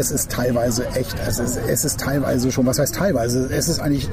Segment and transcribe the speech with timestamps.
[0.00, 3.80] es ist teilweise echt, es ist, es ist teilweise schon, was heißt teilweise, es ist
[3.80, 4.08] eigentlich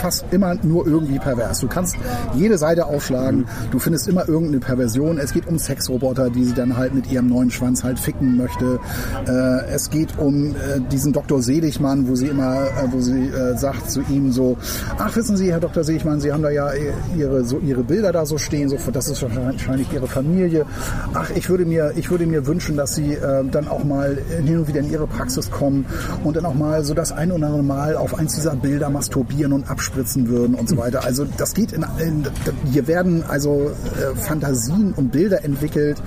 [0.00, 1.58] fast immer nur irgendwie pervers.
[1.58, 1.96] Du kannst
[2.34, 5.18] jede Seite aufschlagen, du findest immer irgendeine Perversion.
[5.18, 8.78] Es geht um Sexroboter, die sie dann halt mit ihrem neuen Schwanz halt ficken möchte.
[9.26, 11.42] Äh, es geht um äh, diesen Dr.
[11.42, 14.56] Seligmann, wo sie immer, äh, wo sie äh, sagt zu ihm so,
[14.98, 15.82] ach wissen Sie, Herr Dr.
[15.82, 16.70] Seligmann, Sie haben da ja
[17.16, 20.66] ihre, so ihre Bilder da so stehen, so, das ist wahrscheinlich Ihre Familie.
[21.14, 24.58] Ach, ich würde mir, ich würde mir wünschen, dass Sie äh, dann auch mal hin
[24.58, 25.86] und wieder in Ihre Praxis kommen
[26.24, 29.52] und dann auch mal so das ein oder andere Mal auf eins dieser Bilder masturbieren
[29.52, 31.04] und abspritzen würden und so weiter.
[31.04, 32.26] Also das geht in, in
[32.70, 36.00] hier werden also äh, Fantasien und Bilder entwickelt,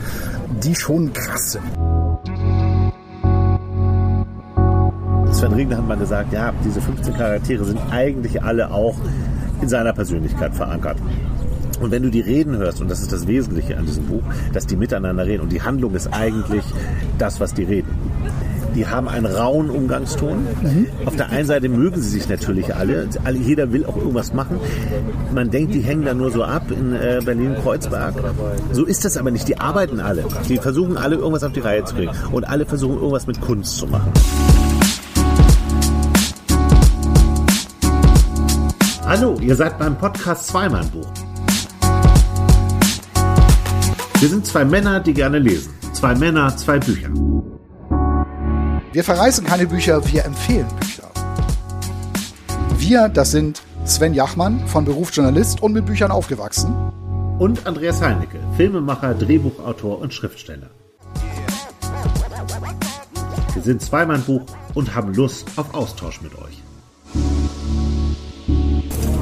[0.64, 1.64] die schon krass sind.
[5.32, 8.98] Sven Regner hat mal gesagt, ja, diese 15 Charaktere sind eigentlich alle auch
[9.62, 10.98] in seiner Persönlichkeit verankert.
[11.80, 14.68] Und wenn du die reden hörst, und das ist das Wesentliche an diesem Buch, dass
[14.68, 16.66] die miteinander reden und die Handlung ist eigentlich
[17.18, 17.90] das, was die reden.
[18.76, 20.44] Die haben einen rauen Umgangston.
[20.62, 20.88] Mhm.
[21.06, 23.08] Auf der einen Seite mögen sie sich natürlich alle.
[23.34, 24.60] Jeder will auch irgendwas machen.
[25.34, 28.16] Man denkt, die hängen da nur so ab in äh, Berlin-Kreuzberg.
[28.72, 29.48] So ist das aber nicht.
[29.48, 30.26] Die arbeiten alle.
[30.48, 32.14] Die versuchen alle irgendwas auf die Reihe zu bringen.
[32.32, 34.12] Und alle versuchen irgendwas mit Kunst zu machen.
[39.06, 41.12] Hallo, ihr seid beim Podcast Zweimal Buch.
[44.20, 45.74] Wir sind zwei Männer, die gerne lesen.
[45.94, 47.10] Zwei Männer, zwei Bücher.
[48.92, 51.04] Wir verreißen keine Bücher, wir empfehlen Bücher.
[52.78, 56.74] Wir, das sind Sven Jachmann, von Beruf Journalist und mit Büchern aufgewachsen.
[57.38, 60.72] Und Andreas Heinecke, Filmemacher, Drehbuchautor und Schriftsteller.
[63.54, 66.59] Wir sind zweimal Buch und haben Lust auf Austausch mit euch.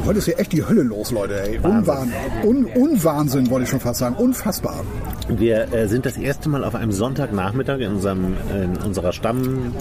[0.08, 1.38] Heute ist hier echt die Hölle los, Leute.
[1.42, 1.60] Ey.
[1.62, 2.14] Unwahn,
[2.46, 4.16] Un, Unwahnsinn, wollte ich schon fast sagen.
[4.16, 4.86] Unfassbar.
[5.28, 9.74] Wir äh, sind das erste Mal auf einem Sonntagnachmittag in, unserem, in unserer Stamm...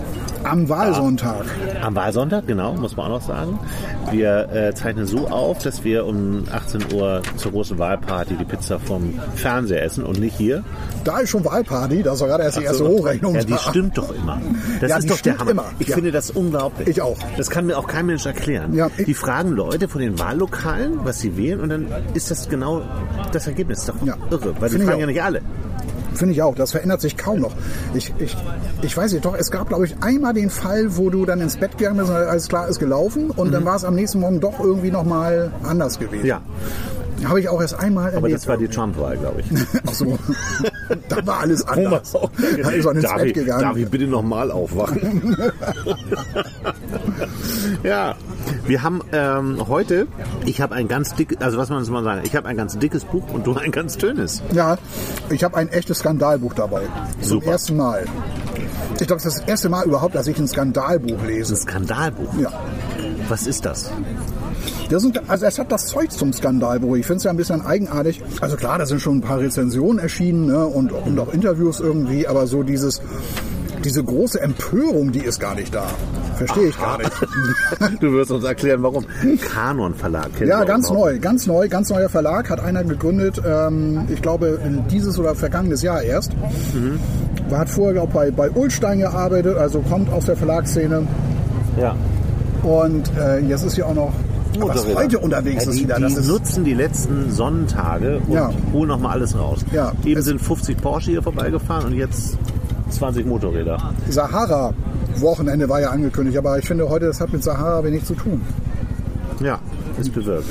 [0.42, 1.44] Am Wahlsonntag.
[1.80, 3.60] Am Wahlsonntag, genau, muss man auch noch sagen.
[4.10, 8.80] Wir äh, zeichnen so auf, dass wir um 18 Uhr zur großen Wahlparty die Pizza
[8.80, 10.64] vom Fernseher essen und nicht hier.
[11.04, 12.88] Da ist schon Wahlparty, das ist doch gerade erst die erste so.
[12.88, 13.36] Hochrechnung.
[13.36, 14.40] Ja, die stimmt doch immer.
[14.80, 15.50] Das ja, ist doch der Hammer.
[15.52, 15.64] Immer.
[15.78, 15.94] Ich ja.
[15.94, 16.88] finde das unglaublich.
[16.88, 17.18] Ich auch.
[17.36, 18.74] Das kann mir auch kein Mensch erklären.
[18.74, 22.82] Ja, die fragen Leute von den Wahllokalen, was sie wählen, und dann ist das genau
[23.32, 23.84] das Ergebnis.
[23.86, 24.16] Doch ja.
[24.30, 25.42] irre, weil die fragen ja nicht alle.
[26.16, 26.54] Finde ich auch.
[26.54, 27.52] Das verändert sich kaum noch.
[27.94, 28.36] Ich, ich,
[28.82, 31.58] ich weiß nicht, doch, es gab, glaube ich, einmal den Fall, wo du dann ins
[31.58, 33.52] Bett gegangen bist und alles klar ist gelaufen und mhm.
[33.52, 36.26] dann war es am nächsten Morgen doch irgendwie nochmal anders gewesen.
[36.26, 36.40] Ja.
[37.24, 38.18] Habe ich auch erst einmal erlebt.
[38.18, 39.46] Aber das war die Trump-Wahl, glaube ich.
[39.86, 40.18] Ach so.
[41.08, 42.12] da war alles anders.
[42.12, 43.62] da ist man ins darf Bett gegangen.
[43.62, 45.36] Darf ich bitte nochmal aufwachen?
[47.82, 48.16] ja,
[48.66, 50.06] wir haben ähm, heute,
[50.44, 53.04] ich habe ein ganz dickes, also was man mal sagen, ich habe ein ganz dickes
[53.04, 54.42] Buch und du ein ganz dünnes.
[54.52, 54.78] Ja,
[55.30, 56.82] ich habe ein echtes Skandalbuch dabei.
[57.20, 57.44] Super.
[57.44, 58.04] Zum ersten Mal.
[58.98, 61.54] Ich glaube, das ist das erste Mal überhaupt, dass ich ein Skandalbuch lese.
[61.54, 62.38] Ein Skandalbuch?
[62.38, 62.52] Ja.
[63.28, 63.90] Was ist das?
[64.88, 66.96] Das sind, also es hat das Zeug zum Skandalbuch.
[66.96, 68.22] Ich finde es ja ein bisschen eigenartig.
[68.40, 72.26] Also klar, da sind schon ein paar Rezensionen erschienen ne, und, und auch Interviews irgendwie,
[72.26, 73.02] aber so dieses
[73.86, 75.86] diese große Empörung, die ist gar nicht da.
[76.34, 77.12] Verstehe ich gar nicht.
[78.00, 79.04] du wirst uns erklären, warum.
[79.52, 80.28] Kanon Verlag.
[80.44, 83.40] Ja, ganz neu, ganz neu, ganz neuer Verlag hat einer gegründet.
[83.46, 84.58] Ähm, ich glaube
[84.90, 86.32] dieses oder vergangenes Jahr erst.
[86.74, 86.98] Mhm.
[87.52, 91.06] Hat vorher glaube bei bei Ulstein gearbeitet, also kommt aus der Verlagsszene.
[91.80, 91.94] Ja.
[92.64, 94.12] Und äh, jetzt ist hier auch noch
[94.58, 95.96] was heute unterwegs ja, die, ist wieder.
[95.96, 98.50] Die ist nutzen die letzten Sonnentage und ja.
[98.72, 99.60] holen nochmal alles raus.
[99.70, 99.92] Ja.
[100.04, 102.36] Eben sind 50 Porsche hier vorbeigefahren und jetzt
[102.90, 103.92] 20 Motorräder.
[104.08, 108.40] Sahara-Wochenende war ja angekündigt, aber ich finde heute, das hat mit Sahara wenig zu tun.
[109.40, 109.58] Ja,
[109.98, 110.46] ist bewirkt.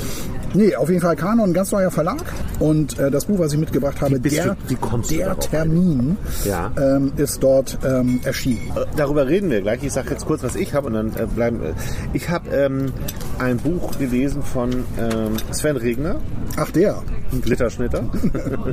[0.54, 2.22] Nee, auf jeden Fall Kanon, ein ganz neuer Verlag.
[2.58, 6.72] Und äh, das Buch, was ich mitgebracht habe, der, du, der Termin ja.
[6.80, 8.72] ähm, ist dort ähm, erschienen.
[8.74, 9.82] Äh, darüber reden wir gleich.
[9.82, 11.74] Ich sage jetzt kurz, was ich habe und dann äh, bleiben wir.
[12.14, 12.92] Ich habe ähm,
[13.38, 16.16] ein Buch gelesen von ähm, Sven Regner.
[16.56, 17.02] Ach, der.
[17.42, 18.04] Glitterschnitter.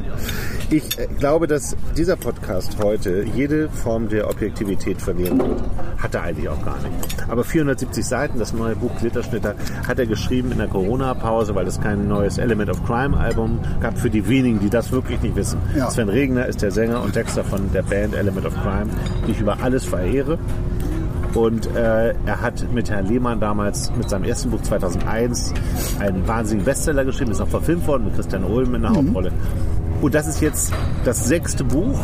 [0.69, 5.61] ich äh, glaube, dass dieser Podcast heute jede Form der Objektivität verlieren wird.
[5.97, 7.29] Hat er eigentlich auch gar nicht.
[7.29, 9.55] Aber 470 Seiten, das neue Buch Glitterschnitter,
[9.87, 14.09] hat er geschrieben in der Corona-Pause, weil es kein neues Element of Crime-Album gab für
[14.09, 15.57] die wenigen, die das wirklich nicht wissen.
[15.75, 15.89] Ja.
[15.89, 18.89] Sven Regner ist der Sänger und Texter von der Band Element of Crime,
[19.27, 20.37] die ich über alles verehre.
[21.33, 25.53] Und äh, er hat mit Herrn Lehmann damals mit seinem ersten Buch 2001
[25.99, 28.97] einen wahnsinnigen Bestseller geschrieben, ist auch verfilmt worden mit Christian Ulm in der mhm.
[28.97, 29.31] Hauptrolle.
[30.01, 30.73] Und das ist jetzt
[31.05, 31.99] das sechste Buch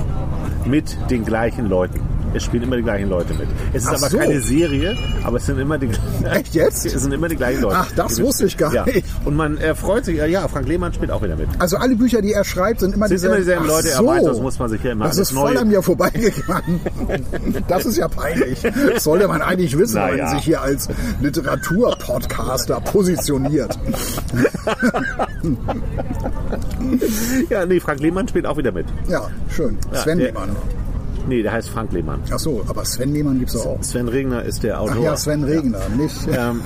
[0.66, 2.00] mit den gleichen Leuten.
[2.34, 3.48] Es spielen immer die gleichen Leute mit.
[3.74, 4.18] Es ist Ach aber so.
[4.18, 5.90] keine Serie, aber es sind immer die
[6.32, 6.86] Echt jetzt?
[6.86, 7.76] Es sind immer die gleichen Leute.
[7.80, 8.86] Ach, das wusste ich gar ja.
[8.86, 9.06] nicht.
[9.26, 11.48] Und man äh, freut sich, ja, ja, Frank Lehmann spielt auch wieder mit.
[11.58, 14.06] Also alle Bücher, die er schreibt, sind immer Es sind immer dieselben Leute, so.
[14.28, 16.80] das muss man sich ja immer Das ist voll an mir vorbeigegangen.
[17.68, 18.62] Das ist ja peinlich.
[18.94, 20.26] Das sollte man eigentlich wissen, wenn Naja.
[20.26, 20.88] man sich hier als
[21.22, 23.78] Literaturpodcaster positioniert.
[27.50, 28.86] Ja, nee, Frank Lehmann spielt auch wieder mit.
[29.08, 29.78] Ja, schön.
[29.94, 30.50] Sven der- Lehmann.
[31.28, 32.22] Nee, der heißt Frank Lehmann.
[32.34, 33.84] Ach so, aber Sven Lehmann gibt's doch auch.
[33.84, 35.04] Sven Regner ist der Ach Autor.
[35.04, 36.16] ja, Sven Regner, nicht?
[36.32, 36.62] Ähm,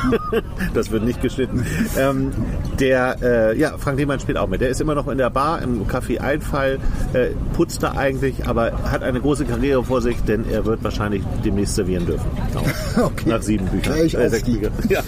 [0.74, 1.62] das wird nicht geschnitten.
[1.98, 2.30] Ähm,
[2.78, 4.62] der, äh, ja, Frank Lehmann spielt auch mit.
[4.62, 6.78] Der ist immer noch in der Bar im Café Einfall,
[7.12, 11.22] äh, putzt da eigentlich, aber hat eine große Karriere vor sich, denn er wird wahrscheinlich
[11.44, 12.26] demnächst servieren dürfen.
[12.54, 12.60] Auch.
[13.10, 13.28] Okay.
[13.30, 13.94] Nach sieben Büchern.
[13.94, 14.44] Gleich Äh, sechs.
[14.44, 14.72] Büchern.
[14.88, 15.00] Ja.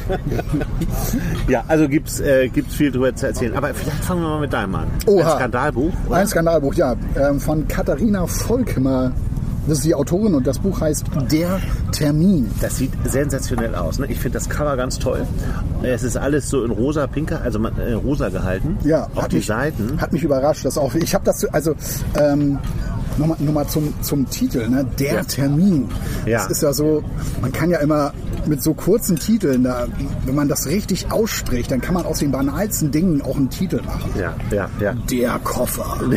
[1.49, 3.55] ja, also gibt's, äh, gibt's viel drüber zu erzählen.
[3.57, 4.87] Aber vielleicht fangen wir mal mit deinem an.
[5.07, 5.33] Oha.
[5.33, 5.93] Ein Skandalbuch.
[6.07, 6.17] oder?
[6.17, 9.13] Ein Skandalbuch, ja, ähm, von Katharina Volkmer.
[9.69, 11.61] Das ist die Autorin und das Buch heißt Der
[11.93, 12.51] Termin.
[12.61, 14.01] Das sieht sensationell aus.
[14.01, 14.07] Ne?
[14.09, 15.25] Ich finde das Cover ganz toll.
[15.85, 18.77] Es ist alles so in rosa, pinker, also man- äh, rosa gehalten.
[18.83, 20.01] Ja, auch die mich, Seiten.
[20.01, 20.65] Hat mich überrascht.
[20.65, 20.97] Das auch.
[20.97, 21.77] Ich habe das, also
[22.19, 22.59] ähm,
[23.19, 24.85] nochmal noch mal zum, zum Titel, ne?
[24.99, 25.23] Der Ja.
[25.23, 25.89] Termin.
[26.27, 26.39] Ja.
[26.43, 27.05] Das ist ja so,
[27.41, 28.13] man kann ja immer
[28.47, 29.87] mit so kurzen Titeln, da,
[30.27, 33.81] wenn man das richtig ausspricht, dann kann man aus den banalsten Dingen auch einen Titel
[33.87, 34.11] machen.
[34.19, 34.95] Ja, ja, ja.
[35.09, 35.99] Der Koffer.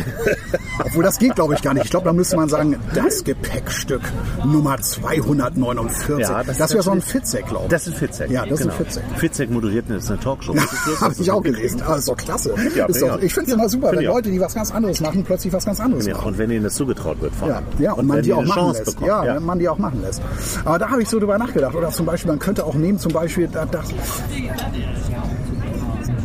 [0.84, 1.84] Obwohl das geht, glaube ich, gar nicht.
[1.84, 4.02] Ich glaube, da müsste man sagen, das Gepäckstück
[4.44, 6.18] Nummer 249.
[6.18, 7.70] Ja, das das wäre so ein Fitzek, glaube ich.
[7.70, 8.30] Das ist Fitzek.
[8.30, 9.02] Ja, das ist Fitzek.
[9.16, 10.54] Fitzek moderiert jetzt eine Talkshow.
[10.54, 10.62] Ja,
[11.00, 11.82] habe ich auch gelesen.
[11.86, 12.54] Ah, ist doch klasse.
[12.74, 14.04] Ja, ist doch, ich finde es immer super, wenn.
[14.04, 16.26] Leute, die was ganz anderes machen, plötzlich was ganz anderes machen.
[16.26, 17.66] und wenn ihnen das zugetraut wird, vor Ja, allem.
[17.78, 18.98] ja und, man wenn die auch machen Chance lässt.
[19.00, 19.24] bekommen.
[19.26, 20.20] Ja, wenn man die auch machen lässt.
[20.64, 21.74] Aber da habe ich so drüber nachgedacht.
[21.74, 23.86] Oder zum Beispiel, man könnte auch nehmen, zum Beispiel, da, das,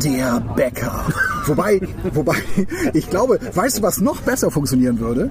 [0.04, 1.04] der Bäcker.
[1.46, 1.80] Wobei,
[2.12, 2.36] wobei,
[2.92, 5.30] ich glaube, weißt du, was noch besser funktionieren würde?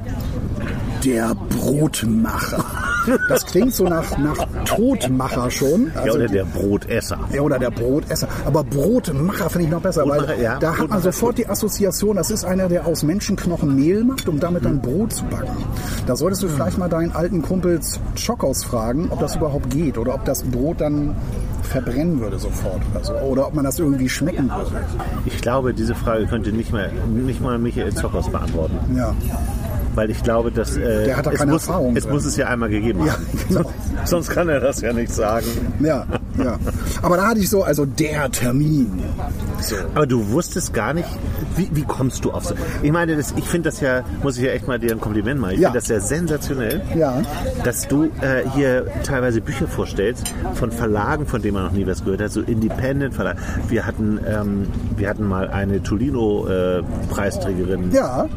[1.03, 2.90] Der Brotmacher.
[3.29, 5.91] Das klingt so nach, nach Todmacher schon.
[5.95, 7.17] ja, Also oder die- der Brotesser.
[7.33, 8.27] ja, oder der Brotesser.
[8.45, 11.47] Aber Brotmacher finde ich noch besser, weil Brotmacher, ja, da hat man Brotmacher sofort die
[11.47, 15.49] Assoziation, das ist einer, der aus Menschenknochen Mehl macht, um damit dann Brot zu backen.
[16.05, 17.79] Da solltest du vielleicht mal deinen alten Kumpel
[18.15, 21.15] Chokos fragen, ob das überhaupt geht oder ob das Brot dann
[21.63, 23.13] verbrennen würde sofort oder so.
[23.13, 24.71] Oder ob man das irgendwie schmecken würde.
[25.25, 28.77] Ich glaube, diese Frage könnte nicht, mehr, nicht mal Michael Zockers beantworten.
[28.97, 29.13] Ja.
[29.95, 32.13] Weil ich glaube, dass äh, Der hat da es, keine muss, Erfahrung es drin.
[32.13, 33.25] muss es ja einmal gegeben Ja, haben.
[33.49, 33.71] genau.
[34.05, 35.45] Sonst kann er das ja nicht sagen.
[35.79, 36.05] Ja,
[36.41, 36.57] ja.
[37.01, 39.03] Aber da hatte ich so, also der Termin.
[39.93, 41.07] Aber du wusstest gar nicht,
[41.55, 42.55] wie, wie kommst du auf so.
[42.81, 45.39] Ich meine, das, ich finde das ja, muss ich ja echt mal dir ein Kompliment
[45.41, 45.53] machen.
[45.55, 45.67] Ich Ja.
[45.69, 47.21] finde das ja sensationell, Ja.
[47.63, 52.03] dass du äh, hier teilweise Bücher vorstellst von Verlagen, von denen man noch nie was
[52.03, 53.35] gehört hat, so Independent Verlag.
[53.67, 57.91] Wir hatten, ähm, wir hatten mal eine Tolino-Preisträgerin.
[57.91, 58.27] Ja.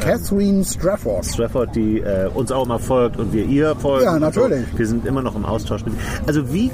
[0.00, 1.24] Catherine Strafford.
[1.24, 4.04] Strafford, die äh, uns auch mal folgt und wir ihr folgen.
[4.04, 4.66] Ja, und natürlich.
[4.72, 4.78] So.
[4.78, 5.94] Wir sind immer noch im Austausch mit.
[6.26, 6.70] Also wie,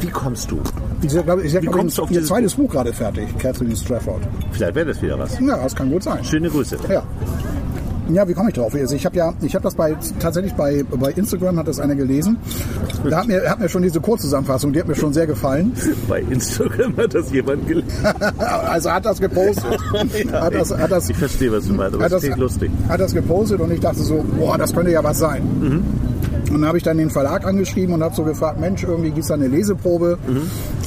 [0.00, 0.60] wie kommst du?
[1.02, 4.22] Ich glaube, ich Wie du auf ihr zweites Buch gerade fertig, Catherine Strafford.
[4.52, 5.38] Vielleicht wäre das wieder was.
[5.38, 6.24] Ja, das kann gut sein.
[6.24, 6.78] Schöne Grüße.
[6.88, 7.02] Ja.
[8.10, 8.74] Ja, wie komme ich drauf?
[8.74, 11.94] Also ich habe ja, ich habe das bei tatsächlich bei, bei Instagram hat das einer
[11.94, 12.38] gelesen.
[13.08, 15.72] Da hat mir, hat mir schon diese Kurzzusammenfassung, die hat mir schon sehr gefallen.
[16.08, 17.88] Bei Instagram hat das jemand gelesen.
[18.38, 19.78] Also hat das gepostet.
[20.32, 22.70] Ja, hat das, hat das, ich verstehe, was du meinst, aber das, klingt lustig.
[22.88, 25.42] hat das gepostet und ich dachte so, boah, das könnte ja was sein.
[25.60, 25.82] Mhm.
[26.54, 29.20] Und dann habe ich dann den Verlag angeschrieben und habe so gefragt, Mensch, irgendwie gibt
[29.20, 30.36] es da eine Leseprobe, Mhm.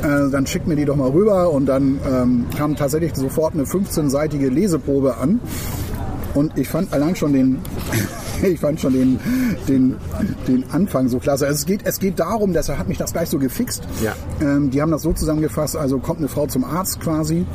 [0.04, 1.52] äh, dann schickt mir die doch mal rüber.
[1.52, 5.40] Und dann ähm, kam tatsächlich sofort eine 15-seitige Leseprobe an.
[6.33, 7.60] Und ich fand allein schon den,
[8.44, 9.19] ich fand schon den,
[9.68, 9.98] den,
[10.48, 11.45] den Anfang so klasse.
[11.48, 13.84] Also es geht, es geht darum, deshalb hat mich das gleich so gefixt.
[14.03, 14.15] Ja.
[14.41, 17.46] Ähm, die haben das so zusammengefasst, also kommt eine Frau zum Arzt quasi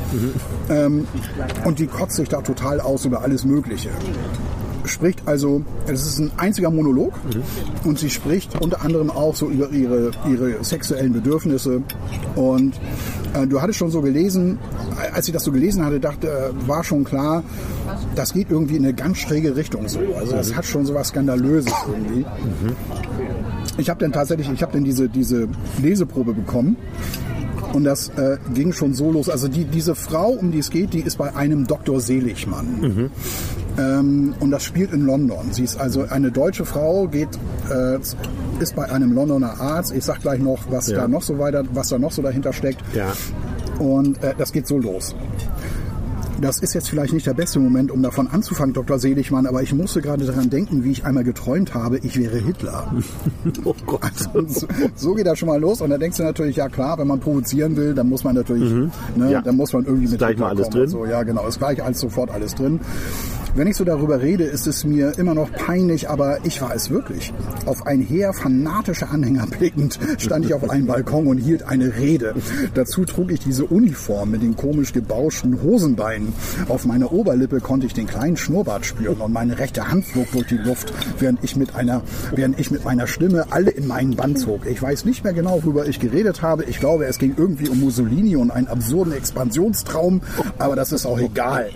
[0.68, 1.06] ähm,
[1.64, 3.90] und die kotzt sich da total aus über alles Mögliche.
[4.86, 7.14] Spricht also, es ist ein einziger Monolog
[7.84, 11.82] und sie spricht unter anderem auch so über ihre, ihre sexuellen Bedürfnisse.
[12.34, 12.74] Und
[13.34, 14.58] äh, du hattest schon so gelesen,
[15.12, 17.42] als ich das so gelesen hatte, dachte, äh, war schon klar,
[18.14, 20.00] das geht irgendwie in eine ganz schräge Richtung so.
[20.18, 22.24] Also das hat schon so was Skandalöses irgendwie.
[23.78, 25.48] Ich habe dann tatsächlich, ich habe dann diese, diese
[25.82, 26.76] Leseprobe bekommen.
[27.72, 29.28] Und das äh, ging schon so los.
[29.28, 32.00] Also die, diese Frau, um die es geht, die ist bei einem Dr.
[32.00, 33.10] Seligmann.
[33.78, 35.52] Ähm, und das spielt in London.
[35.52, 37.28] Sie ist also eine deutsche Frau, geht,
[37.70, 37.98] äh,
[38.60, 39.92] ist bei einem Londoner Arzt.
[39.94, 40.98] Ich sag gleich noch, was Ja.
[41.02, 42.80] da noch so weiter, was da noch so dahinter steckt.
[42.94, 43.12] Ja.
[43.78, 45.14] Und äh, das geht so los.
[46.38, 48.98] Das ist jetzt vielleicht nicht der beste Moment, um davon anzufangen, Dr.
[48.98, 52.92] Seligmann, aber ich musste gerade daran denken, wie ich einmal geträumt habe, ich wäre Hitler.
[53.64, 54.12] Oh Gott.
[54.48, 57.06] so, so geht das schon mal los und da denkst du natürlich, ja klar, wenn
[57.08, 58.70] man provozieren will, dann muss man natürlich,
[59.16, 59.40] ne, Ja.
[59.40, 60.88] dann muss man irgendwie mit Ist gleich Hitler mal alles drin.
[60.88, 61.06] So.
[61.06, 62.80] Ja, genau, ist gleich alles sofort alles drin.
[63.56, 66.90] Wenn ich so darüber rede, ist es mir immer noch peinlich, aber ich war es
[66.90, 67.32] wirklich.
[67.64, 72.34] Auf ein Heer fanatischer Anhänger blickend stand ich auf einem Balkon und hielt eine Rede.
[72.74, 76.34] Dazu trug ich diese Uniform mit den komisch gebauschten Hosenbeinen.
[76.68, 80.48] Auf meiner Oberlippe konnte ich den kleinen Schnurrbart spüren und meine rechte Hand flog durch
[80.48, 82.02] die Luft, während ich mit einer,
[82.34, 84.66] während ich mit meiner Stimme alle in meinen Bann zog.
[84.66, 86.64] Ich weiß nicht mehr genau, worüber ich geredet habe.
[86.64, 90.20] Ich glaube, es ging irgendwie um Mussolini und einen absurden Expansionstraum,
[90.58, 91.70] aber das ist auch egal.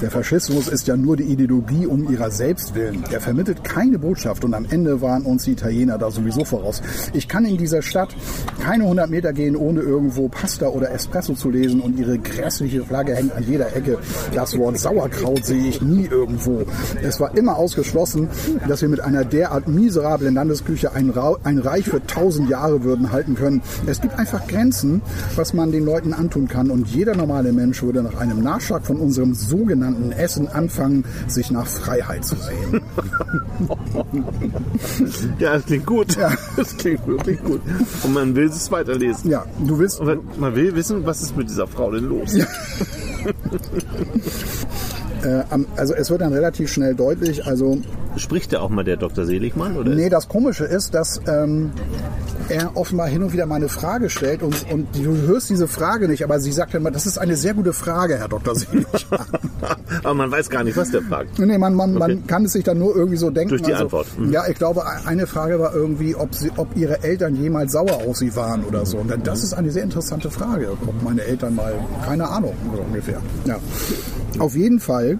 [0.00, 3.04] Der Faschismus ist ja nur die Ideologie um ihrer selbst willen.
[3.10, 6.82] Er vermittelt keine Botschaft und am Ende waren uns die Italiener da sowieso voraus.
[7.12, 8.14] Ich kann in dieser Stadt
[8.62, 13.14] keine 100 Meter gehen, ohne irgendwo Pasta oder Espresso zu lesen und ihre grässliche Flagge
[13.14, 13.98] hängt an jeder Ecke.
[14.34, 16.64] Das Wort Sauerkraut sehe ich nie irgendwo.
[17.02, 18.28] Es war immer ausgeschlossen,
[18.66, 23.12] dass wir mit einer derart miserablen Landesküche ein, Ra ein Reich für tausend Jahre würden
[23.12, 23.62] halten können.
[23.86, 25.02] Es gibt einfach Grenzen,
[25.36, 28.98] was man den Leuten antun kann und jeder normale Mensch würde nach einem Nachschlag von
[28.98, 32.80] unserem sogenannten Essen anfangen, sich nach Freiheit zu sehen.
[35.38, 36.16] Ja, das klingt gut.
[36.16, 36.32] Ja.
[36.56, 37.60] Das klingt wirklich gut.
[38.04, 39.30] Und man will es weiterlesen.
[39.30, 42.34] Ja, du willst, Und man will wissen, was ist mit dieser Frau denn los?
[45.24, 47.78] äh, am- also es wird dann relativ schnell deutlich, also
[48.16, 49.26] Spricht da auch mal der Dr.
[49.26, 49.76] Seligmann?
[49.76, 51.70] Oder Nee, das Komische ist, dass ähm,
[52.48, 56.08] er offenbar hin und wieder mal eine Frage stellt und, und du hörst diese Frage
[56.08, 58.56] nicht, aber sie sagt dann mal, das ist eine sehr gute Frage, Herr Dr.
[58.56, 58.86] Selig.
[60.04, 61.38] Aber man weiß gar nicht, was der fragt.
[61.38, 62.14] nee, man, man, Okay.
[62.16, 63.50] man kann es sich dann nur irgendwie so denken.
[63.50, 64.06] Durch die Antwort.
[64.18, 64.30] Mhm.
[64.32, 68.16] Ja, ich glaube, eine Frage war irgendwie, ob, sie, ob ihre Eltern jemals sauer auf
[68.16, 68.98] sie waren oder so.
[68.98, 71.74] Und das ist eine sehr interessante Frage, ob meine Eltern mal,
[72.04, 73.20] keine Ahnung, so ungefähr.
[73.46, 73.56] Ja.
[74.38, 75.18] Auf jeden Fall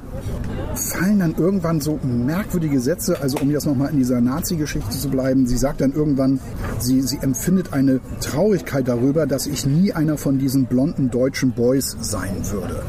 [0.74, 5.46] fallen dann irgendwann so merkwürdige Sätze, also um jetzt nochmal in dieser Nazi-Geschichte zu bleiben,
[5.46, 6.38] sie sagt dann irgendwann,
[6.78, 11.96] sie, sie empfindet eine Traurigkeit darüber, dass ich nie einer von diesen blonden deutschen Boys
[12.00, 12.82] sein würde.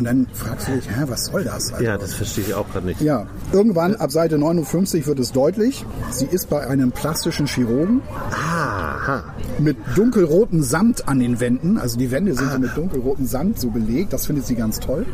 [0.00, 1.74] Und dann fragst du dich, hä, was soll das?
[1.74, 3.02] Also, Ja, das verstehe ich auch gerade nicht.
[3.02, 9.24] ja, irgendwann ab Seite 59 wird es deutlich, sie ist bei einem plastischen Chirurgen Aha.
[9.58, 11.76] mit dunkelrotem Samt an den Wänden.
[11.76, 14.14] Also die Wände sind so mit dunkelrotem Samt so belegt.
[14.14, 15.04] Das findet sie ganz toll.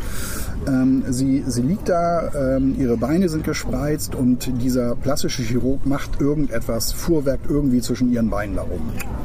[0.69, 6.21] Ähm, sie, sie liegt da, ähm, ihre Beine sind gespreizt und dieser plastische Chirurg macht
[6.21, 8.79] irgendetwas, fuhrwerkt irgendwie zwischen ihren Beinen darum.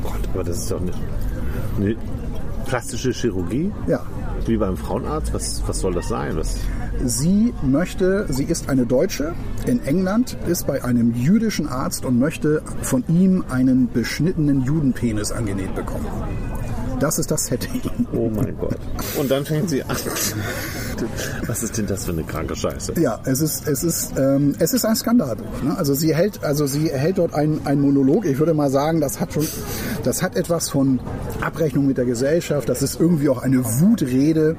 [0.03, 0.91] Gott, aber das ist doch eine,
[1.77, 1.96] eine
[2.65, 3.72] plastische Chirurgie?
[3.86, 4.01] Ja.
[4.48, 5.34] Wie beim Frauenarzt?
[5.34, 6.36] Was, was soll das sein?
[6.36, 6.60] Was,
[7.04, 9.34] Sie möchte, sie ist eine Deutsche
[9.66, 15.74] in England, ist bei einem jüdischen Arzt und möchte von ihm einen beschnittenen Judenpenis angenäht
[15.74, 16.06] bekommen.
[17.01, 17.81] Das ist das Setting.
[18.13, 18.77] oh mein Gott.
[19.17, 19.98] Und dann fängt sie an.
[21.48, 22.93] Was ist denn das für eine kranke Scheiße?
[23.00, 25.63] Ja, es ist, es ist, ähm, es ist ein Skandalbuch.
[25.63, 25.75] Ne?
[25.75, 28.25] Also sie hält, also sie hält dort einen, einen Monolog.
[28.25, 29.48] Ich würde mal sagen, das hat schon,
[30.03, 31.00] das hat etwas von
[31.41, 32.70] Abrechnung mit der Gesellschaft.
[32.70, 34.55] Das ist irgendwie auch eine Wutrede.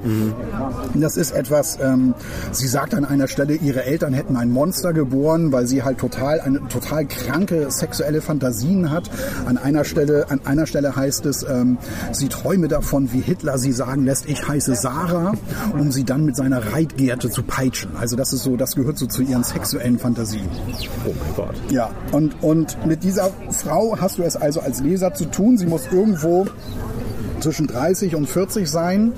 [0.95, 1.79] Das ist etwas.
[1.81, 2.13] Ähm,
[2.51, 6.41] sie sagt an einer Stelle, ihre Eltern hätten ein Monster geboren, weil sie halt total
[6.41, 9.09] eine total kranke sexuelle Fantasien hat.
[9.45, 11.77] An einer Stelle, an einer Stelle heißt es, ähm,
[12.11, 15.33] sie träume davon, wie Hitler sie sagen lässt, ich heiße Sarah,
[15.77, 17.91] um sie dann mit seiner Reitgerte zu peitschen.
[17.95, 20.49] Also das ist so, das gehört so zu ihren sexuellen Fantasien.
[21.05, 21.55] Oh mein Gott.
[21.69, 25.57] Ja, und, und mit dieser Frau hast du es also als Leser zu tun.
[25.57, 26.47] Sie muss irgendwo
[27.39, 29.13] zwischen 30 und 40 sein.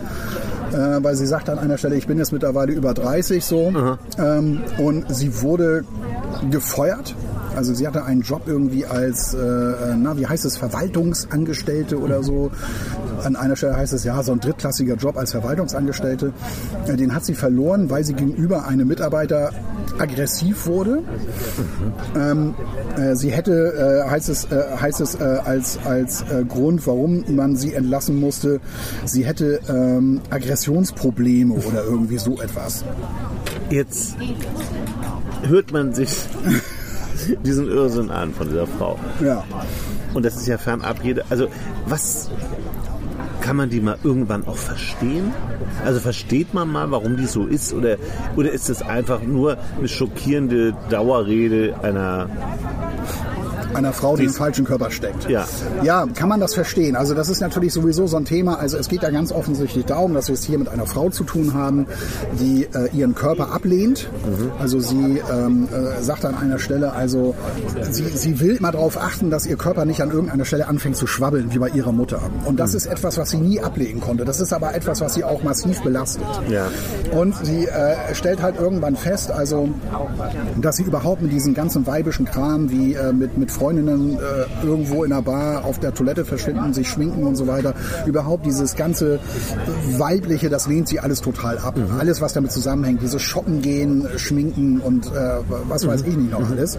[0.74, 3.72] Äh, weil sie sagt an einer Stelle, ich bin jetzt mittlerweile über 30 so.
[4.18, 5.86] Ähm, und sie wurde
[6.50, 7.16] gefeuert.
[7.56, 12.52] Also sie hatte einen Job irgendwie als, äh, na, wie heißt es, Verwaltungsangestellte oder so.
[13.25, 16.34] An einer Stelle heißt es ja, so ein drittklassiger Job als Verwaltungsangestellte.
[16.88, 19.51] Äh, den hat sie verloren, weil sie gegenüber einem Mitarbeiter
[19.98, 21.03] aggressiv wurde.
[22.15, 22.53] Ähm,
[22.98, 27.24] äh, sie hätte, äh, heißt es, äh, heißt es äh, als, als äh, Grund, warum
[27.36, 28.60] man sie entlassen musste,
[29.05, 32.84] sie hätte ähm, Aggressionsprobleme oder irgendwie so etwas.
[33.70, 34.15] Jetzt
[35.44, 36.10] hört man sich
[37.46, 39.00] diesen Irrsinn an von dieser Frau.
[39.24, 39.44] Ja.
[40.13, 41.24] Und das ist ja fernab jede.
[41.29, 41.48] Also,
[41.88, 42.29] was
[43.46, 45.32] kann man die mal irgendwann auch verstehen?
[45.86, 47.74] Also versteht man mal, warum die so ist?
[47.74, 47.98] Oder,
[48.36, 52.28] oder ist das einfach nur eine schockierende Dauerrede einer.
[53.75, 55.29] Einer Frau, die im falschen Körper steckt.
[55.29, 55.46] Ja.
[55.84, 56.96] Ja, kann man das verstehen.
[56.96, 58.60] Also das ist natürlich sowieso so ein Thema.
[58.60, 61.24] Also es geht ja ganz offensichtlich darum, dass wir es hier mit einer Frau zu
[61.24, 61.88] tun haben,
[62.39, 64.10] die äh, ihren Körper ablehnt.
[64.60, 67.36] Also sie ähm, äh, sagt an einer Stelle, also
[67.91, 71.08] sie, sie will immer darauf achten, dass ihr Körper nicht an irgendeiner Stelle anfängt zu
[71.08, 72.22] schwabbeln, wie bei ihrer Mutter.
[72.46, 74.25] Und das ist etwas, was sie nie ablegen konnte.
[74.25, 76.24] Das ist aber etwas, was sie auch massiv belastet.
[76.50, 76.67] Ja.
[77.12, 79.70] Und sie äh, stellt halt irgendwann fest, also,
[80.62, 85.04] dass sie überhaupt mit diesem ganzen weibischen Kram wie äh, mit, mit Freundinnen äh, irgendwo
[85.04, 87.74] in einer Bar auf der Toilette verschwinden, sich schminken und so weiter.
[88.06, 89.20] Überhaupt dieses ganze
[89.98, 91.76] Weibliche, das lehnt sie alles total ab.
[91.76, 92.00] Mhm.
[92.00, 95.10] Alles, was damit zusammenhängt, dieses Shoppen gehen, schminken und äh,
[95.68, 96.78] was weiß ich nicht noch alles.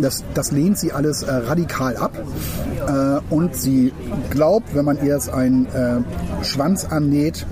[0.00, 2.12] Das, das lehnt sie alles äh, radikal ab.
[2.16, 3.92] Äh, und sie
[4.30, 6.00] glaubt, wenn man ihr jetzt einen äh,
[6.42, 7.46] Schwanz annäht,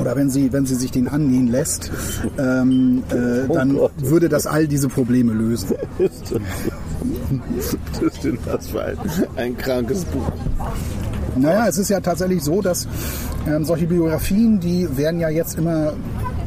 [0.00, 1.90] oder wenn sie, wenn sie sich den annähen lässt,
[2.38, 3.90] ähm, äh, dann Gott.
[3.98, 5.74] würde das all diese Probleme lösen.
[8.46, 8.96] Das für ein,
[9.36, 10.30] ein krankes Buch.
[11.36, 12.88] Naja, es ist ja tatsächlich so, dass
[13.46, 15.92] ähm, solche Biografien, die werden ja jetzt immer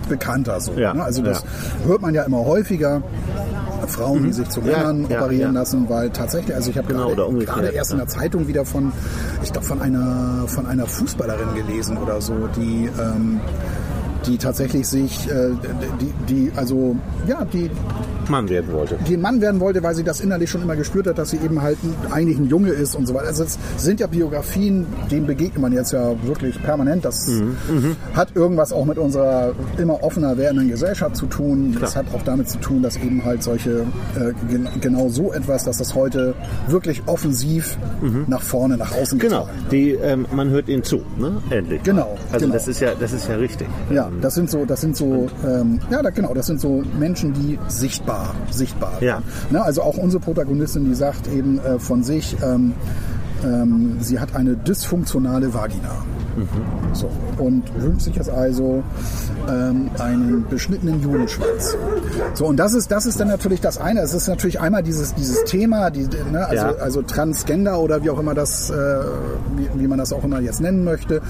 [0.09, 0.59] bekannter.
[0.59, 1.03] So, Ja, ne?
[1.03, 1.87] Also das ja.
[1.87, 3.01] hört man ja immer häufiger.
[3.87, 5.61] Frauen, die sich zu Männern ja, operieren ja.
[5.61, 8.91] lassen, weil tatsächlich, also ich habe Genau, gerade, gerade erst in der Zeitung wieder von,
[9.41, 13.41] ich glaube von einer von einer Fußballerin gelesen oder so, die ähm,
[14.27, 15.49] die tatsächlich sich, äh,
[15.99, 16.95] die, die, also
[17.27, 17.71] ja, die,
[18.31, 18.97] Mann werden wollte.
[19.07, 21.37] die ein Mann werden wollte, weil sie das innerlich schon immer gespürt hat, dass sie
[21.37, 23.27] eben halt ein, eigentlich ein Junge ist und so weiter.
[23.27, 27.05] Also es sind ja Biografien, denen begegnet man jetzt ja wirklich permanent.
[27.05, 31.77] Das Mhm, hat irgendwas auch mit unserer immer offener werdenden Gesellschaft zu tun.
[31.79, 33.81] Das hat auch damit zu tun, dass eben halt solche,
[34.15, 36.33] äh, gen genau so etwas, dass das heute
[36.67, 37.77] wirklich offensiv
[38.27, 39.21] nach vorne, nach außen Mhm.
[39.21, 41.41] Genau, die, ähm, man hört ihnen zu, ne?
[41.49, 41.83] endlich.
[41.83, 42.53] Genau, Also genau.
[42.53, 43.67] das ist ja, das ist ja richtig.
[43.91, 47.33] Ja, das sind so, das sind so, ähm, ja, da, genau, das sind so Menschen,
[47.33, 48.93] die sichtbar, sichtbar.
[49.01, 49.11] Ja.
[49.15, 49.23] werden.
[49.49, 52.73] Ne, also auch unsere Protagonistin, die sagt eben äh, von sich, ähm,
[53.43, 56.03] ähm, sie hat eine dysfunktionale Vagina.
[56.93, 58.83] So, und wünscht sich jetzt also
[59.49, 61.75] ähm, einen beschnittenen Judenschwanz.
[62.33, 64.01] So, und das ist, das ist dann natürlich das eine.
[64.01, 66.73] Es ist natürlich einmal dieses, dieses Thema, die, ne, also, Ja.
[66.79, 68.73] also Transgender oder wie auch immer das, äh,
[69.55, 71.21] wie, wie man das auch immer jetzt nennen möchte.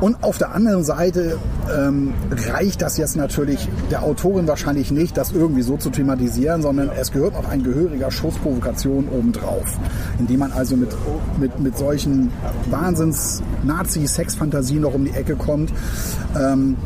[0.00, 1.38] Und auf der anderen Seite
[1.76, 2.12] ähm,
[2.52, 7.12] reicht das jetzt natürlich der Autorin wahrscheinlich nicht, das irgendwie so zu thematisieren, sondern es
[7.12, 9.78] gehört auch ein gehöriger Schuss Provokation obendrauf,
[10.18, 10.90] indem man also mit,
[11.38, 12.30] mit, mit solchen
[14.24, 15.72] Wahnsinns-Nazi-Sex-Fantasien noch um die Ecke kommt.
[16.38, 16.76] Ähm,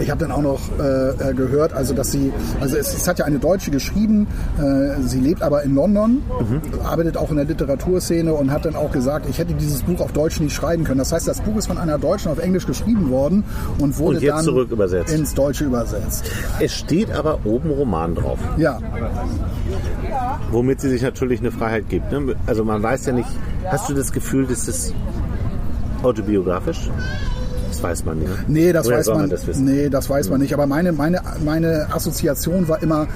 [0.00, 3.18] ich habe dann auch noch äh, äh, gehört, also dass sie, also es, es hat
[3.20, 4.26] ja eine Deutsche geschrieben,
[4.58, 6.22] äh, sie lebt aber in London,
[6.82, 10.10] arbeitet auch in der Literaturszene und hat dann auch gesagt, ich hätte dieses Buch auf
[10.12, 10.98] Deutsch nicht schreiben können.
[10.98, 13.44] Das heißt, das Buch ist von einer Deutschen auf Englisch geschrieben worden
[13.78, 15.12] und wurde Und dann zurück übersetzt.
[15.14, 16.24] ins Deutsche übersetzt.
[16.58, 18.78] Es steht aber oben Roman drauf, Ja,
[20.50, 22.10] womit sie sich natürlich eine Freiheit gibt.
[22.10, 22.34] Ne?
[22.46, 23.28] Also man weiß ja nicht,
[23.66, 24.92] hast du das Gefühl, dass das
[26.02, 26.90] hoje biografisch
[27.82, 28.48] Das weiß man nicht.
[28.48, 29.64] Nee, das Woher weiß man, das wissen?
[29.64, 30.54] Nee, das weiß man nicht.
[30.54, 33.06] Aber meine, meine, meine Assoziation war immer,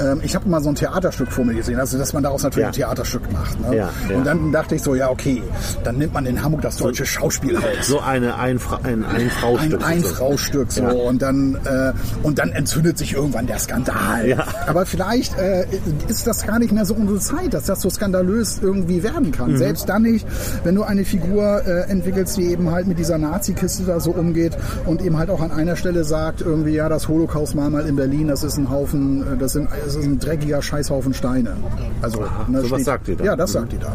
[0.00, 2.62] ähm, ich habe immer so ein Theaterstück vor mir gesehen, also dass man daraus natürlich
[2.62, 2.68] Ja.
[2.68, 3.60] ein Theaterstück macht.
[3.60, 3.76] Ne?
[3.76, 4.16] Ja, ja.
[4.16, 5.42] Und dann dachte ich so, ja okay,
[5.84, 7.64] dann nimmt man in Hamburg das deutsche Schauspielhaus.
[7.82, 9.84] So eine Einfra ein, ein ein Frau-Stück.
[9.86, 10.90] Ein-Frau-Stück so Ja.
[10.92, 14.44] und dann äh, und dann entzündet sich irgendwann der Skandal.
[14.66, 15.66] Aber vielleicht äh,
[16.08, 19.52] ist das gar nicht mehr so unsere Zeit, dass das so skandalös irgendwie werden kann.
[19.52, 19.56] Mhm.
[19.58, 20.26] Selbst dann nicht,
[20.64, 24.56] wenn du eine Figur äh, entwickelst, die eben halt mit dieser Nazi-Kiste da so umgeht
[24.86, 28.42] und eben halt auch an einer Stelle sagt irgendwie ja das Holocaust-Mahnmal in Berlin, das
[28.44, 31.56] ist ein Haufen, äh, das, sind, das ist ein dreckiger Scheißhaufen Steine.
[32.02, 33.24] Also ne, sowas steht- sagt die da.
[33.24, 33.92] Ja, das sagt die da.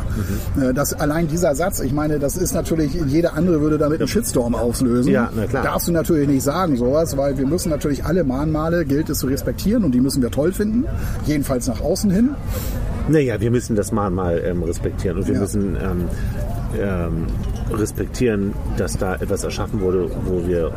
[0.70, 4.08] Äh, Das allein dieser Satz, ich meine, das ist natürlich jeder andere würde damit einen
[4.08, 5.12] Shitstorm auslösen.
[5.12, 5.64] Ja, na klar.
[5.64, 9.28] Darfst du natürlich nicht sagen sowas, weil wir müssen natürlich alle Mahnmale gilt es zu
[9.28, 10.86] respektieren und die müssen wir toll finden,
[11.26, 12.30] jedenfalls nach außen hin.
[13.08, 15.40] Naja, wir müssen das Mahnmal ähm, respektieren und wir Ja.
[15.42, 16.06] müssen ähm,
[16.78, 17.28] ähm,
[17.72, 20.72] respektieren, dass da etwas erschaffen wurde, wo wir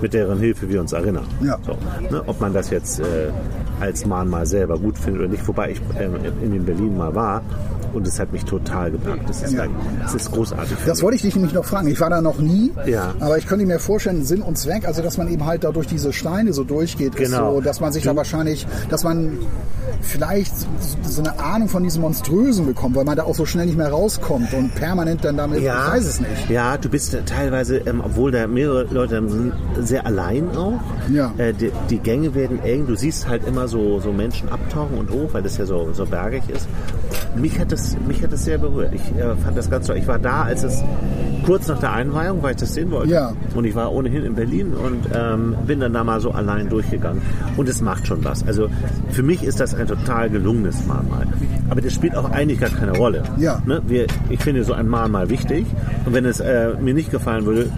[0.00, 1.26] mit deren Hilfe wir uns erinnern.
[1.40, 1.58] Ja.
[1.64, 1.76] So,
[2.10, 3.30] ne, ob man das jetzt äh,
[3.80, 7.42] als Mahnmal selber gut findet oder nicht, wobei ich ähm, in Berlin mal war
[7.94, 9.28] und es hat mich total gepackt.
[9.28, 9.60] Das ist, Ja.
[9.60, 9.70] like,
[10.02, 10.76] das ist großartig.
[10.86, 11.88] Das wollte ich dich nämlich noch fragen.
[11.88, 13.14] Ich war da noch nie, Ja.
[13.20, 15.86] aber ich könnte mir vorstellen, Sinn und Zweck, also dass man eben halt da durch
[15.86, 17.48] diese Steine so durchgeht, Genau.
[17.50, 19.38] ist so, dass man sich da wahrscheinlich, dass man
[20.00, 20.52] vielleicht
[21.02, 23.90] so eine Ahnung von diesem Monströsen bekommt, weil man da auch so schnell nicht mehr
[23.90, 26.50] rauskommt und permanent dann damit, Ja, ich weiß es nicht.
[26.50, 30.80] Ja, du bist teilweise, ähm, obwohl da mehrere Leute sind, sehr allein auch.
[31.10, 31.32] Ja.
[31.38, 32.86] Äh, die, die Gänge werden eng.
[32.86, 36.06] Du siehst halt immer so, so Menschen abtauchen und hoch, weil das ja so, so
[36.06, 36.66] bergig ist.
[37.36, 38.92] Mich hat das, mich hat das sehr berührt.
[38.94, 39.96] Ich äh, fand das ganz toll.
[39.96, 40.82] Ich war da, als es
[41.44, 43.12] kurz nach der Einweihung, weil ich das sehen wollte.
[43.12, 43.32] Ja.
[43.54, 47.22] Und ich war ohnehin in Berlin und ähm, bin dann da mal so allein durchgegangen.
[47.56, 48.46] Und es macht schon was.
[48.46, 48.68] Also
[49.10, 51.26] für mich ist das ein total gelungenes Mahnmal.
[51.68, 53.22] Aber das spielt auch eigentlich gar keine Rolle.
[53.38, 53.60] Ja.
[53.66, 53.82] Ne?
[53.86, 55.66] Wir, ich finde so ein Mahnmal wichtig.
[56.06, 57.70] Und wenn es äh, mir nicht gefallen würde,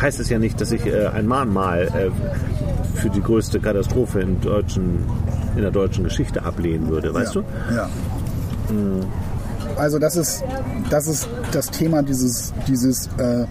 [0.00, 2.10] heißt es ja nicht, dass ich äh, ein Mahnmal äh,
[2.96, 5.00] für die größte Katastrophe in, deutschen,
[5.54, 7.42] in der deutschen Geschichte ablehnen würde, weißt ja.
[7.42, 7.74] du?
[7.74, 7.88] Ja.
[9.76, 10.42] Also das ist,
[10.90, 13.44] das ist das Thema dieses, dieses äh,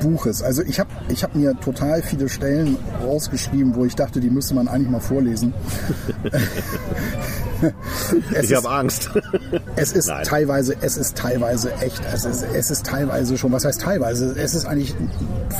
[0.00, 0.42] Buches.
[0.42, 4.54] Also ich habe ich hab mir total viele Stellen rausgeschrieben, wo ich dachte, die müsste
[4.54, 5.54] man eigentlich mal vorlesen.
[8.42, 9.10] ich habe Angst.
[9.78, 10.24] Es ist Nein.
[10.24, 14.34] teilweise, es ist teilweise echt, es ist, es ist teilweise schon, was heißt teilweise?
[14.38, 14.94] Es ist eigentlich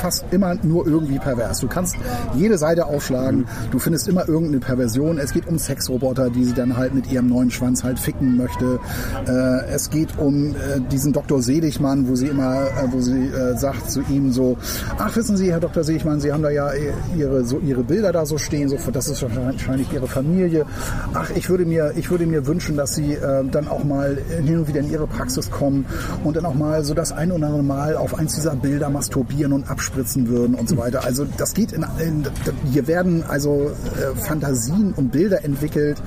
[0.00, 1.60] fast immer nur irgendwie pervers.
[1.60, 1.96] Du kannst
[2.34, 3.46] jede Seite aufschlagen, mhm.
[3.70, 5.18] du findest immer irgendeine Perversion.
[5.18, 8.78] Es geht um Sexroboter, die sie dann halt mit ihrem neuen Schwanz halt ficken möchte.
[9.26, 11.42] Äh, es geht um äh, diesen Dr.
[11.42, 14.56] Seligmann, wo sie immer, äh, wo sie sagt zu ihm so,
[14.98, 15.84] ach wissen Sie, Herr Dr.
[15.84, 16.70] Seligmann, Sie haben da ja
[17.16, 20.66] ihre, so ihre Bilder da so stehen, so, das ist wahrscheinlich Ihre Familie.
[21.14, 24.58] Ach, ich würde mir, ich würde mir wünschen, dass Sie äh, dann auch mal hin
[24.58, 25.86] und wieder in Ihre Praxis kommen
[26.24, 29.52] und dann auch mal so das ein oder andere Mal auf eins dieser Bilder masturbieren
[29.52, 31.04] und abspritzen würden und so weiter.
[31.04, 32.26] Also das geht in, in
[32.72, 36.00] hier werden also äh, Fantasien und Bilder entwickelt,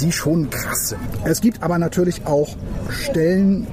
[0.00, 1.00] die schon krass sind.
[1.24, 2.56] Es gibt aber natürlich auch
[2.90, 3.66] Stellen,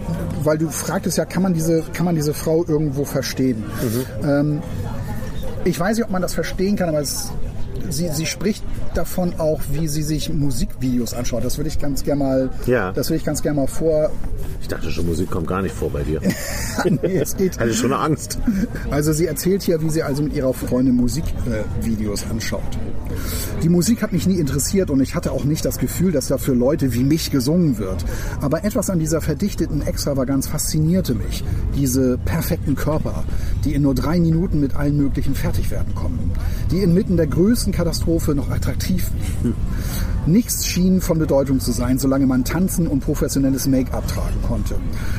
[0.44, 3.64] weil du fragtest ja, kann man diese, kann man diese Frau irgendwo verstehen?
[3.82, 4.28] Mhm.
[4.28, 4.62] Ähm,
[5.66, 7.32] ich weiß nicht, ob man das verstehen kann, aber es,
[7.90, 11.44] sie, sie spricht davon auch, wie sie sich Musikvideos anschaut.
[11.44, 12.92] Das würde ich ganz gerne mal, ja.
[12.92, 14.12] das würde ich ganz gerne mal vor.
[14.62, 16.22] Ich dachte schon, Musik kommt gar nicht vor bei dir.
[16.86, 17.60] nee, es geht.
[17.60, 18.40] Hatte schon eine Angst.
[18.92, 22.62] Also sie erzählt hier, wie sie also mit ihrer Freundin Musikvideos äh, anschaut.
[23.62, 26.38] Die Musik hat mich nie interessiert und ich hatte auch nicht das Gefühl, dass da
[26.38, 28.04] für Leute wie mich gesungen wird.
[28.42, 31.44] Aber etwas an dieser verdichteten Extravaganz faszinierte mich.
[31.76, 33.24] Diese perfekten Körper,
[33.64, 36.32] die in nur drei Minuten mit allen möglichen fertig werden konnten.
[36.72, 39.56] Die inmitten der größten Katastrophe noch attraktiv blieben.
[40.26, 44.76] Nichts schien von Bedeutung zu sein, solange man tanzen und professionelles Make-up tragen konnte.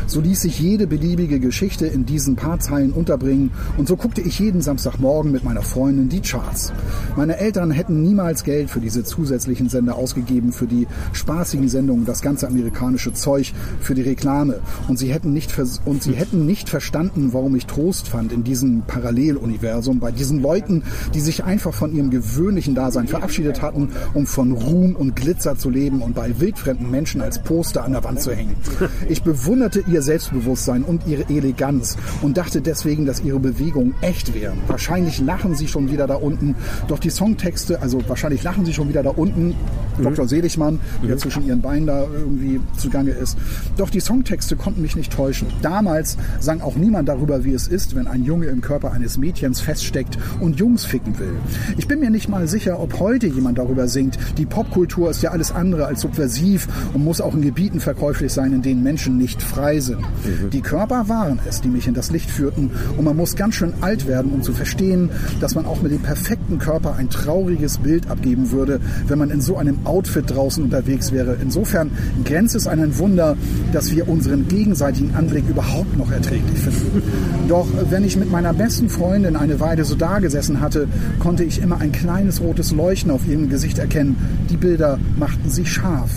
[0.07, 4.39] So ließ sich jede beliebige Geschichte in diesen paar Zeilen unterbringen und so guckte ich
[4.39, 6.73] jeden Samstagmorgen mit meiner Freundin die Charts.
[7.17, 12.23] Meine Eltern hätten niemals Geld für diese zusätzlichen Sender ausgegeben, für die spaßigen Sendungen, das
[12.23, 17.35] ganze amerikanische Zeug, für die Reklame und sie hätten nicht, und sie hätten nicht verstanden,
[17.35, 22.09] warum ich Trost fand in diesem Paralleluniversum, bei diesen Leuten, die sich einfach von ihrem
[22.09, 27.21] gewöhnlichen Dasein verabschiedet hatten, um von Ruhm und Glitzer zu leben und bei wildfremden Menschen
[27.21, 28.57] als Poster an der Wand zu hängen.
[29.09, 34.59] Ich bewunderte ihr Selbstbewusstsein und ihre Eleganz und dachte deswegen, dass ihre Bewegungen echt wären.
[34.67, 36.55] Wahrscheinlich lachen sie schon wieder da unten,
[36.89, 40.03] doch die Songtexte, also wahrscheinlich lachen sie schon wieder da unten, mhm.
[40.03, 40.29] Dr.
[40.29, 41.19] Seligmann, der mhm.
[41.19, 43.37] zwischen ihren Beinen da irgendwie zugange ist.
[43.77, 45.49] Doch die Songtexte konnten mich nicht täuschen.
[45.63, 49.61] Damals sang auch niemand darüber, wie es ist, wenn ein Junge im Körper eines Mädchens
[49.61, 51.35] feststeckt und Jungs ficken will.
[51.77, 54.19] Ich bin mir nicht mal sicher, ob heute jemand darüber singt.
[54.39, 58.33] Die Popkultur Popkultur ist ja alles andere als subversiv und muss auch in Gebieten verkäuflich
[58.33, 60.01] sein, in denen Menschen nicht frei sind.
[60.01, 60.51] Mhm.
[60.51, 63.73] Die Körper waren es, die mich in das Licht führten und man muss ganz schön
[63.81, 68.11] alt werden, um zu verstehen, dass man auch mit dem perfekten Körper ein trauriges Bild
[68.11, 71.37] abgeben würde, wenn man in so einem Outfit draußen unterwegs wäre.
[71.41, 71.91] Insofern
[72.25, 73.37] grenzt es an ein Wunder,
[73.73, 77.03] dass wir unseren gegenseitigen Anblick überhaupt noch erträglich finden.
[77.49, 81.81] Doch wenn ich mit meiner besten Freundin eine Weile so dagesessen hatte, konnte ich immer
[81.81, 84.17] ein kleines rotes Leuchten auf ihrem Gesicht erkennen.
[84.51, 86.11] Die Bilder Bilder machten sie scharf.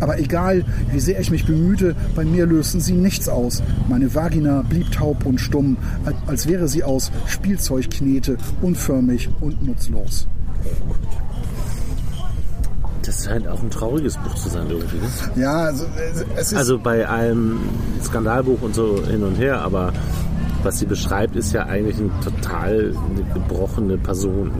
[0.00, 3.62] Aber egal, wie sehr ich mich bemühte, bei mir lösten sie nichts aus.
[3.88, 5.76] Meine Vagina blieb taub und stumm,
[6.26, 10.26] als wäre sie aus Spielzeugknete, unförmig und nutzlos.
[13.06, 14.98] Das scheint auch ein trauriges Buch zu sein, irgendwie.
[15.40, 15.84] Ja, also
[16.34, 16.58] es ist.
[16.58, 17.60] Also bei einem
[18.02, 19.92] Skandalbuch und so hin und her, aber
[20.64, 22.94] was sie beschreibt, ist ja eigentlich eine total
[23.34, 24.50] gebrochene Person.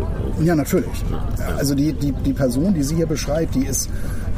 [0.43, 1.05] Ja, natürlich.
[1.57, 3.89] Also die, die, die Person, die sie hier beschreibt, die ist,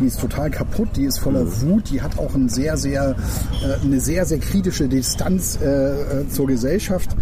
[0.00, 1.60] die ist total kaputt, die ist voller mhm.
[1.62, 3.16] Wut, die hat auch ein sehr, sehr,
[3.62, 7.16] äh, eine sehr, sehr kritische Distanz äh, äh, zur Gesellschaft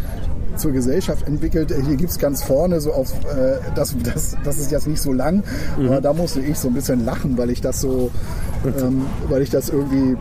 [0.54, 1.72] zur Gesellschaft entwickelt.
[1.86, 5.10] Hier gibt es ganz vorne so auf, äh, das, das, das ist jetzt nicht so
[5.10, 5.42] lang,
[5.78, 5.86] mhm.
[5.86, 8.10] aber da musste ich so ein bisschen lachen, weil ich das so,
[8.66, 10.18] ähm, weil ich das irgendwie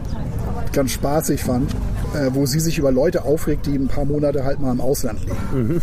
[0.72, 1.76] ganz spaßig fand
[2.14, 5.20] äh, wo sie sich über Leute aufregt, die ein paar Monate halt mal im Ausland
[5.22, 5.38] leben.
[5.54, 5.82] Mhm.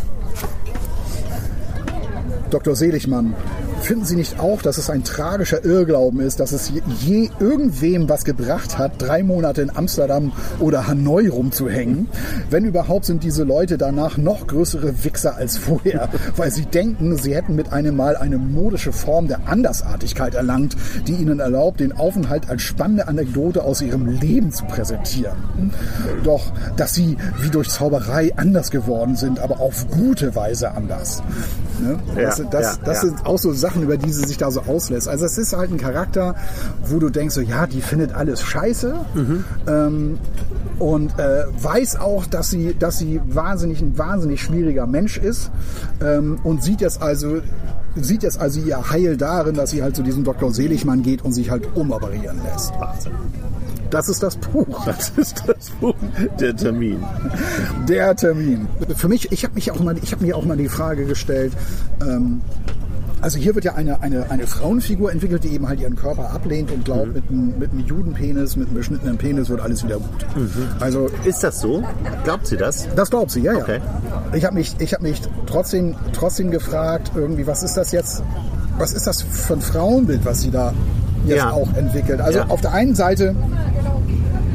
[2.50, 2.74] Dr.
[2.74, 3.34] Seligmann
[3.80, 8.24] Finden Sie nicht auch, dass es ein tragischer Irrglauben ist, dass es je irgendwem was
[8.24, 12.08] gebracht hat, drei Monate in Amsterdam oder Hanoi rumzuhängen?
[12.50, 17.34] Wenn überhaupt sind diese Leute danach noch größere Wichser als vorher, weil sie denken, sie
[17.34, 22.50] hätten mit einem Mal eine modische Form der Andersartigkeit erlangt, die ihnen erlaubt, den Aufenthalt
[22.50, 25.72] als spannende Anekdote aus ihrem Leben zu präsentieren.
[26.24, 31.22] Doch, dass sie wie durch Zauberei anders geworden sind, aber auf gute Weise anders.
[31.80, 31.98] Ne?
[32.14, 33.08] Das, das, ja, das ja.
[33.08, 35.08] sind auch so Sachen, über die sie sich da so auslässt.
[35.08, 36.34] Also es ist halt ein Charakter,
[36.86, 39.44] wo du denkst, so, ja, die findet alles scheiße mhm.
[39.66, 40.18] ähm,
[40.78, 45.50] und äh, weiß auch, dass sie, dass sie wahnsinnig ein wahnsinnig schwieriger Mensch ist
[46.02, 47.40] ähm, und sieht jetzt also
[47.96, 50.52] sieht jetzt also ihr Heil darin, dass sie halt zu diesem Dr.
[50.52, 52.72] Seligmann geht und sich halt umoperieren lässt.
[52.78, 53.12] Wahnsinn.
[53.90, 54.87] Das ist das Buch.
[54.87, 55.94] Das ist das Buch.
[56.40, 57.03] Der Termin.
[57.88, 58.68] Der Termin.
[58.96, 61.53] Für mich, ich habe mich auch mal, ich habe mir auch mal die Frage gestellt.
[62.01, 62.40] Ähm,
[63.20, 66.70] also hier wird ja eine, eine, eine Frauenfigur entwickelt, die eben halt ihren Körper ablehnt
[66.70, 70.27] und glaubt, mit, einem, mit einem Judenpenis, mit einem beschnittenen Penis wird alles wieder gut.
[70.79, 71.83] Also Ist das so?
[72.24, 72.87] Glaubt sie das?
[72.94, 73.59] das glaubt sie, ja, ja.
[73.59, 73.81] Okay.
[74.35, 78.22] Ich habe mich, ich hab mich trotzdem, trotzdem gefragt, irgendwie, was ist das jetzt,
[78.79, 80.72] was ist das für ein Frauenbild, was sie da
[81.26, 81.50] jetzt Ja.
[81.52, 82.20] auch entwickelt?
[82.20, 82.46] Also Ja.
[82.48, 83.35] auf der einen Seite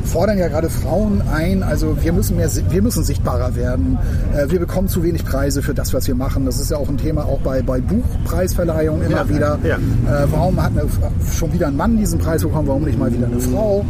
[0.05, 3.97] fordern ja gerade Frauen ein, also wir müssen mehr, wir müssen sichtbarer werden.
[4.35, 6.45] Äh, Wir bekommen zu wenig Preise für das, was wir machen.
[6.45, 9.59] Das ist ja auch ein Thema auch bei, bei Buchpreisverleihungen immer Ja, wieder.
[9.63, 9.75] ja.
[9.77, 10.83] Äh, warum hat eine,
[11.33, 13.85] schon wieder ein Mann diesen Preis bekommen, warum nicht mal wieder eine Frau?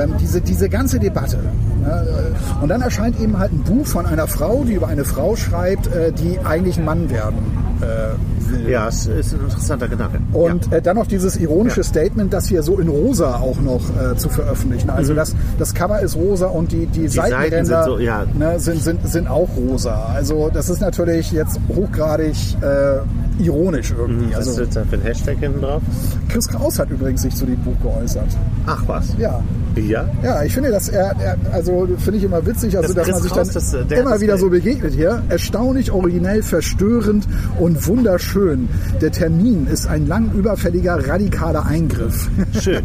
[0.00, 1.36] Ähm, diese, diese ganze Debatte.
[1.36, 1.88] Ne?
[1.88, 5.36] Äh, Und dann erscheint eben halt ein Buch von einer Frau, die über eine Frau
[5.36, 5.88] schreibt,
[6.18, 7.36] die eigentlich ein Mann werden
[7.82, 8.70] äh.
[8.70, 10.18] Ja, es ist ein interessanter Gedanke.
[10.32, 11.84] Und äh, dann noch dieses ironische Ja.
[11.84, 14.88] Statement, das hier so in rosa auch noch äh, zu veröffentlichen.
[14.90, 17.08] Also das, das Cover ist rosa und die, die, Mhm.
[17.08, 18.24] Seiten Seitenränder sind so, ja.
[18.38, 20.06] ne, sind, sind, sind auch rosa.
[20.14, 24.34] Also das ist natürlich jetzt hochgradig äh, ironisch irgendwie.
[24.34, 25.82] Was ist Also jetzt da für ein Hashtag hinten drauf?
[26.28, 28.26] Chris Kraus hat übrigens sich zu dem Buch geäußert.
[28.66, 29.14] Ach was.
[29.18, 29.40] Ja.
[29.76, 30.06] Ja?
[30.24, 33.14] Ja, ich finde, dass er, er also finde ich immer witzig, also Das dass man
[33.14, 35.22] Chris sich dann Kraus, das, der hat immer das wieder so begegnet hier.
[35.28, 37.28] Erstaunlich, originell, verstörend
[37.60, 38.68] und wunderschön.
[39.00, 42.28] Der Termin ist ein lang überfälliger, radikaler Eingriff.
[42.60, 42.82] Schön.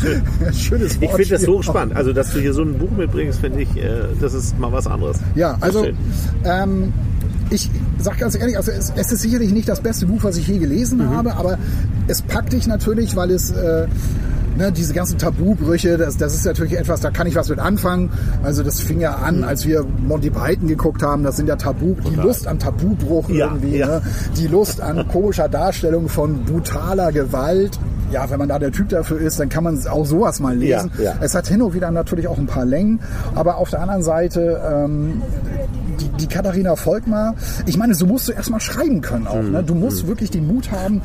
[0.00, 0.22] Schön.
[0.54, 1.38] Schönes Ich finde das Wortspiel.
[1.46, 1.96] so spannend.
[1.96, 4.86] Also, dass du hier so ein Buch mitbringst, finde ich, äh, das ist mal was
[4.86, 5.18] anderes.
[5.34, 5.86] Ja, also
[6.44, 6.92] ähm,
[7.50, 10.48] ich sag ganz ehrlich, also es, es ist sicherlich nicht das beste Buch, was ich
[10.48, 11.10] je gelesen Mhm.
[11.10, 11.58] habe, aber
[12.08, 13.86] es packt dich natürlich, weil es äh,
[14.56, 18.10] ne, diese ganzen Tabubrüche, das, das ist natürlich etwas, da kann ich was mit anfangen.
[18.42, 19.24] Also das fing ja Mhm.
[19.24, 23.28] an, als wir Monty Python geguckt haben, das sind ja Tabu, die Lust am Tabubruch
[23.28, 23.86] Ja, irgendwie, ja.
[23.86, 24.02] Ne?
[24.36, 27.78] die Lust an komischer Darstellung von brutaler Gewalt.
[28.12, 30.92] Ja, wenn man da der Typ dafür ist, dann kann man auch sowas mal lesen.
[30.98, 31.14] Ja, ja.
[31.20, 33.00] Es hat hin und wieder natürlich auch ein paar Längen,
[33.34, 35.22] aber auf der anderen Seite ähm,
[36.00, 37.34] die, die Katharina Volkmar,
[37.66, 39.42] ich meine, so musst du erstmal schreiben können auch.
[39.42, 39.64] Ne?
[39.64, 41.02] Du musst wirklich den Mut haben,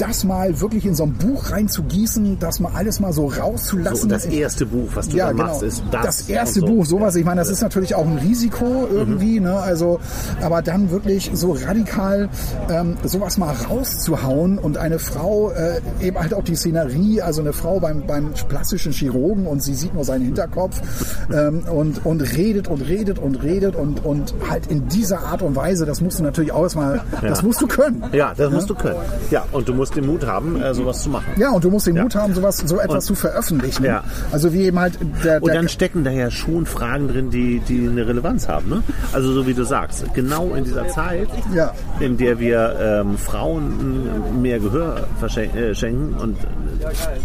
[0.00, 4.08] das mal wirklich in so ein Buch reinzugießen, das mal alles mal so rauszulassen.
[4.08, 5.44] So, das erste Buch, was du ja, genau.
[5.44, 6.04] machst, ist das.
[6.04, 6.66] das erste so.
[6.66, 7.16] Buch, sowas.
[7.16, 9.54] Ich meine, das ist natürlich auch ein Risiko irgendwie, ne?
[9.54, 10.00] Also,
[10.40, 12.28] aber dann wirklich so radikal
[12.70, 17.52] ähm, sowas mal rauszuhauen und eine Frau, äh, eben halt auch die Szenerie, also eine
[17.52, 20.80] Frau beim, beim plastischen Chirurgen und sie sieht nur seinen Hinterkopf
[21.32, 25.56] ähm, und, und redet und redet und redet und, und halt in dieser Art und
[25.56, 28.04] Weise, das musst du natürlich auch erstmal, das musst du können.
[28.12, 28.98] Ja, das musst du können.
[29.30, 31.26] Ja, und du musst den Mut haben, äh, sowas zu machen.
[31.36, 32.02] Ja, und du musst den Ja.
[32.02, 33.84] Mut haben, sowas, so etwas Und- zu veröffentlichen.
[33.84, 34.02] Ja.
[34.32, 37.60] Also wie eben halt der, Und der dann stecken da ja schon Fragen drin, die,
[37.60, 38.68] die eine Relevanz haben.
[38.70, 38.82] Ne?
[39.12, 41.72] Also so wie du sagst, genau in dieser Zeit, Ja.
[42.00, 46.36] in der wir ähm, Frauen mehr Gehör äh, schenken und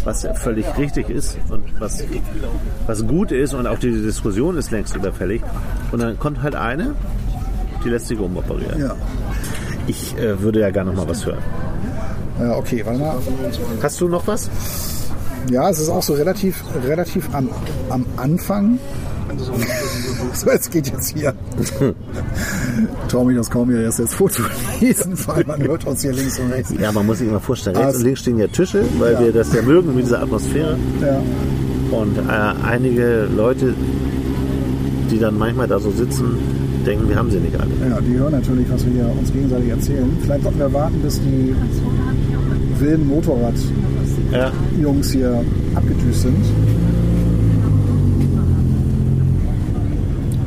[0.04, 2.02] was völlig richtig ist und was,
[2.86, 5.42] was gut ist und auch die Diskussion ist längst überfällig.
[5.92, 6.94] Und dann kommt halt eine,
[7.84, 8.80] die lässt sich umoperieren.
[8.80, 8.94] ja.
[9.88, 11.38] Ich äh, würde ja gerne noch mal was hören.
[12.40, 13.16] Ja, okay, warte mal.
[13.82, 14.48] Hast du noch was?
[15.50, 17.48] Ja, es ist auch so relativ, relativ am,
[17.90, 18.78] am Anfang.
[20.32, 21.34] So, es geht jetzt hier.
[23.08, 24.42] Tommy, das kaum hier erst das Foto
[24.80, 26.72] lesen, weil man hört uns hier links und rechts.
[26.78, 29.20] Ja, man muss sich immer vorstellen, rechts Also- und links stehen ja Tische, weil Ja.
[29.20, 30.76] wir das ja mögen mit dieser Atmosphäre.
[31.00, 31.20] Ja.
[31.96, 33.72] Und äh, einige Leute,
[35.10, 36.38] die dann manchmal da so sitzen,
[36.86, 37.70] denken, wir haben sie nicht alle.
[37.90, 40.18] ja, die hören natürlich, was wir hier uns gegenseitig erzählen.
[40.22, 41.54] Vielleicht sollten wir warten, bis die
[42.80, 45.18] wilden Motorrad-Jungs Ja.
[45.18, 46.44] hier abgedüst sind.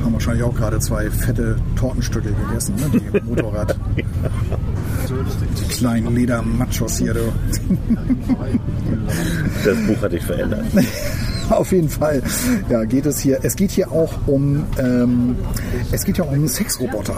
[0.03, 2.89] Haben wahrscheinlich auch gerade zwei fette Tortenstücke gegessen, ne?
[2.99, 3.75] die Motorrad.
[5.59, 7.19] Die kleinen Ledermachos hier, du.
[9.65, 10.63] Das Buch hat dich verändert.
[11.49, 12.21] Auf jeden Fall.
[12.69, 13.39] Ja, geht es hier.
[13.41, 15.35] Es geht hier auch um, ähm,
[15.91, 17.15] es geht ja auch um Sexroboter.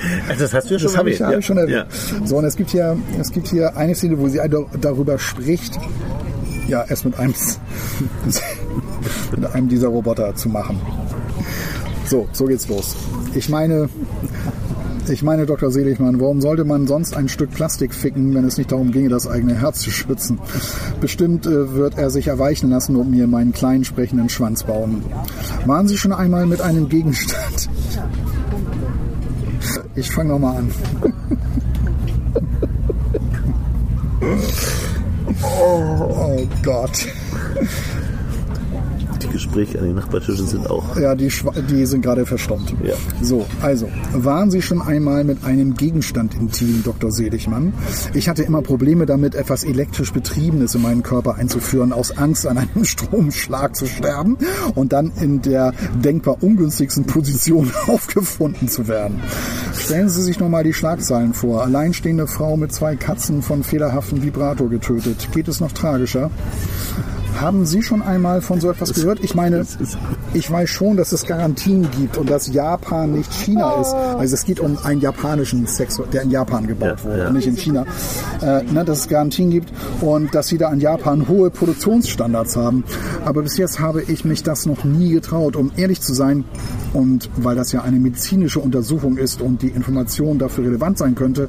[0.38, 1.40] Das hast du ja schon Das habe ich, erwähnt.
[1.40, 1.86] ich schon erwähnt.
[2.20, 2.26] Ja.
[2.26, 5.78] So, und es gibt hier, es gibt hier eine Szene, wo sie dar- darüber spricht,
[6.68, 7.34] ja, es mit einem,
[9.36, 10.78] mit einem dieser Roboter zu machen.
[12.06, 12.96] So, so geht's los.
[13.34, 13.88] Ich meine,
[15.08, 15.70] ich meine, Dr.
[15.70, 19.26] Seligmann, warum sollte man sonst ein Stück Plastik ficken, wenn es nicht darum ginge, das
[19.28, 20.38] eigene Herz zu schützen?
[21.00, 25.02] Bestimmt äh, wird er sich erweichen lassen und mir meinen kleinen sprechenden Schwanz bauen.
[25.66, 27.68] Waren Sie schon einmal mit einem Gegenstand?
[29.96, 30.72] Ich fange nochmal an.
[35.42, 37.06] oh, oh Gott.
[39.40, 40.96] Gespräche an den Nachbartischen sind auch.
[40.98, 41.32] Ja, die,
[41.70, 42.74] die sind gerade verstummt.
[42.84, 42.94] Ja.
[43.22, 47.10] So, also, waren Sie schon einmal mit einem Gegenstand intim, Dr.
[47.10, 47.72] Seligmann?
[48.12, 52.58] Ich hatte immer Probleme damit, etwas elektrisch Betriebenes in meinen Körper einzuführen, aus Angst an
[52.58, 54.36] einem Stromschlag zu sterben
[54.74, 55.72] und dann in der
[56.04, 59.22] denkbar ungünstigsten Position aufgefunden zu werden.
[59.72, 61.62] Stellen Sie sich nochmal die Schlagzeilen vor.
[61.62, 65.28] Alleinstehende Frau mit zwei Katzen von fehlerhaftem Vibrator getötet.
[65.32, 66.30] Geht es noch tragischer?
[67.40, 69.20] Haben Sie schon einmal von so etwas gehört?
[69.22, 69.64] Ich meine,
[70.34, 73.94] ich weiß schon, dass es Garantien gibt und dass Japan nicht China ist.
[73.94, 77.28] Also es geht um einen japanischen Sex, der in Japan gebaut Ja, wurde, ja.
[77.28, 77.86] und nicht in China.
[78.42, 79.72] Äh, ne, dass es Garantien gibt
[80.02, 82.84] und dass sie da in Japan hohe Produktionsstandards haben.
[83.24, 86.44] Aber bis jetzt habe ich mich das noch nie getraut, um ehrlich zu sein.
[86.92, 91.48] Und weil das ja eine medizinische Untersuchung ist und die Information dafür relevant sein könnte,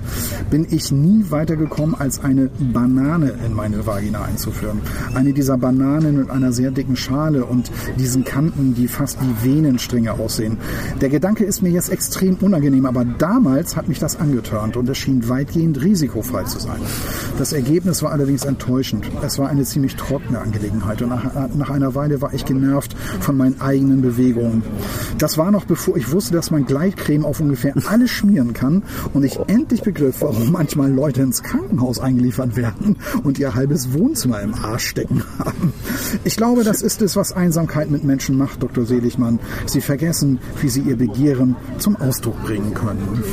[0.52, 4.80] bin ich nie weitergekommen, als eine Banane in meine Vagina einzuführen.
[5.16, 10.14] Eine dieser Bananen mit einer sehr dicken Schale und diesen Kanten, die fast wie Venenstränge
[10.14, 10.58] aussehen.
[11.02, 14.98] Der Gedanke ist mir jetzt extrem unangenehm, aber damals hat mich das angetörnt und es
[14.98, 16.80] schien weitgehend risikofrei zu sein.
[17.38, 19.06] Das Ergebnis war allerdings enttäuschend.
[19.24, 23.38] Es war eine ziemlich trockene Angelegenheit und nach, nach einer Weile war ich genervt von
[23.38, 24.64] meinen eigenen Bewegungen.
[25.18, 29.24] Das war noch bevor ich wusste, dass man Gleitcreme auf ungefähr alles schmieren kann und
[29.24, 34.54] ich endlich begriff, warum manchmal Leute ins Krankenhaus eingeliefert werden und ihr halbes Wohnzimmer im
[34.54, 35.61] Arsch stecken haben.
[36.24, 38.86] Ich glaube, das ist es, was Einsamkeit mit Menschen macht, Dr.
[38.86, 39.40] Seligmann.
[39.66, 43.24] Sie vergessen, wie sie ihr Begehren zum Ausdruck bringen können.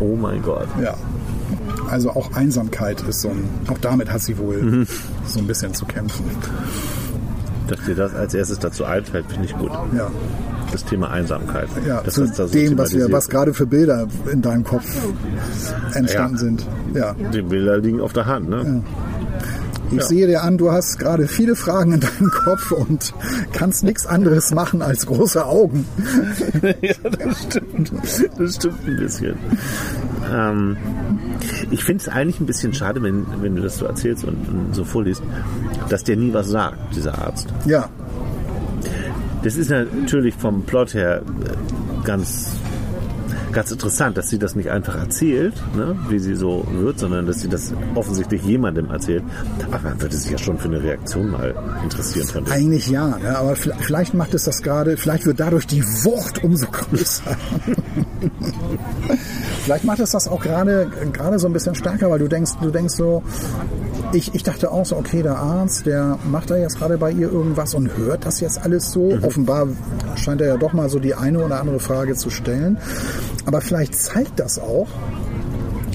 [0.00, 0.68] Oh mein Gott.
[0.82, 0.94] Ja.
[1.88, 4.86] Also auch Einsamkeit ist so ein, auch damit hat sie wohl
[5.26, 6.24] so ein bisschen zu kämpfen.
[7.66, 9.70] Dass dir das als erstes dazu einfällt, finde ich gut.
[9.96, 10.10] Ja.
[10.70, 11.68] Das Thema Einsamkeit.
[11.86, 14.64] Ja, Dass zu das da so dem, was, wir, was gerade für Bilder in deinem
[14.64, 14.84] Kopf
[15.94, 16.38] entstanden Ja.
[16.38, 16.66] sind.
[16.94, 17.14] Ja.
[17.32, 18.82] Die Bilder liegen auf der Hand, ne?
[19.90, 20.02] Ich Ja.
[20.04, 23.14] sehe dir an, du hast gerade viele Fragen in deinem Kopf und
[23.52, 25.86] kannst nichts anderes machen als große Augen.
[26.82, 27.92] ja, das stimmt.
[28.38, 29.36] Das stimmt ein bisschen.
[30.30, 30.76] Ähm,
[31.70, 34.74] ich finde es eigentlich ein bisschen schade, wenn, wenn du das so erzählst und, und
[34.74, 35.22] so vorliest,
[35.88, 37.48] dass der nie was sagt, dieser Arzt.
[37.64, 37.88] Ja,
[39.42, 42.48] Das ist natürlich vom Plot her äh, ganz,
[43.52, 47.40] ganz interessant, dass sie das nicht einfach erzählt, ne, wie sie so wird, sondern dass
[47.40, 49.22] sie das offensichtlich jemandem erzählt.
[49.70, 52.52] Aber man würde sich ja schon für eine Reaktion mal interessieren dem.
[52.52, 53.18] eigentlich ja.
[53.18, 53.36] Ne?
[53.36, 57.22] Aber vielleicht, vielleicht macht es das gerade, vielleicht wird dadurch die Wucht umso größer.
[59.64, 62.70] vielleicht macht es das auch gerade gerade so ein bisschen stärker, weil du denkst, du
[62.70, 63.22] denkst so,
[64.12, 67.30] ich, ich dachte auch so, okay, der Arzt, der macht da jetzt gerade bei ihr
[67.30, 69.14] irgendwas und hört das jetzt alles so.
[69.14, 69.24] Mhm.
[69.24, 69.68] Offenbar
[70.16, 72.78] scheint er ja doch mal so die eine oder andere Frage zu stellen.
[73.46, 74.88] Aber vielleicht zeigt das auch,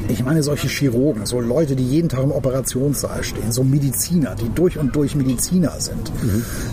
[0.10, 4.50] ich meine solche Chirurgen, so Leute, die jeden Tag im Operationssaal stehen, so Mediziner, die
[4.50, 6.12] durch und durch Mediziner sind.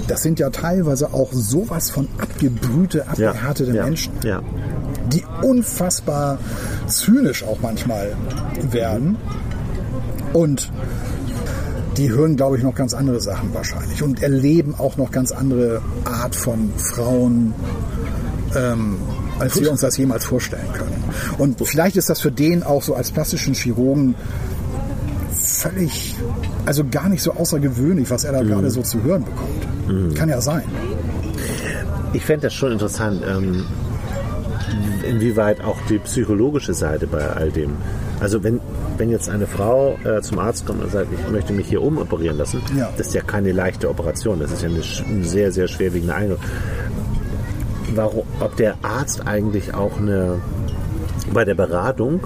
[0.09, 4.42] Das sind ja teilweise auch sowas von abgebrühte, abgehärtete ja, Menschen ja.
[5.12, 6.38] die unfassbar
[6.87, 8.12] zynisch auch manchmal
[8.70, 9.16] werden.
[10.33, 10.70] Und
[11.96, 15.83] die hören, glaube ich, noch ganz andere Sachen wahrscheinlich und erleben auch noch ganz andere
[16.05, 17.55] Art von Frauen,
[18.57, 18.96] ähm,
[19.38, 21.05] als wir uns das jemals vorstellen können.
[21.38, 24.14] Und vielleicht ist das für den auch so als plastischen Chirurgen
[25.33, 26.16] völlig,
[26.66, 30.14] also gar nicht so außergewöhnlich, was er da gerade so zu hören bekommt.
[30.14, 30.64] Kann ja sein.
[32.12, 33.64] Ich fände das schon interessant, ähm,
[35.09, 37.76] inwieweit auch die psychologische Seite bei all dem.
[38.20, 38.61] Also wenn,
[38.98, 42.37] wenn jetzt eine Frau äh, zum Arzt kommt und sagt, ich möchte mich hier umoperieren
[42.37, 42.90] lassen, Ja.
[42.96, 46.38] das ist ja keine leichte Operation, das ist ja eine, eine sehr, sehr schwerwiegende Einheit.
[47.94, 50.37] Warum, ob der Arzt eigentlich auch eine
[51.33, 52.20] bei der Beratung,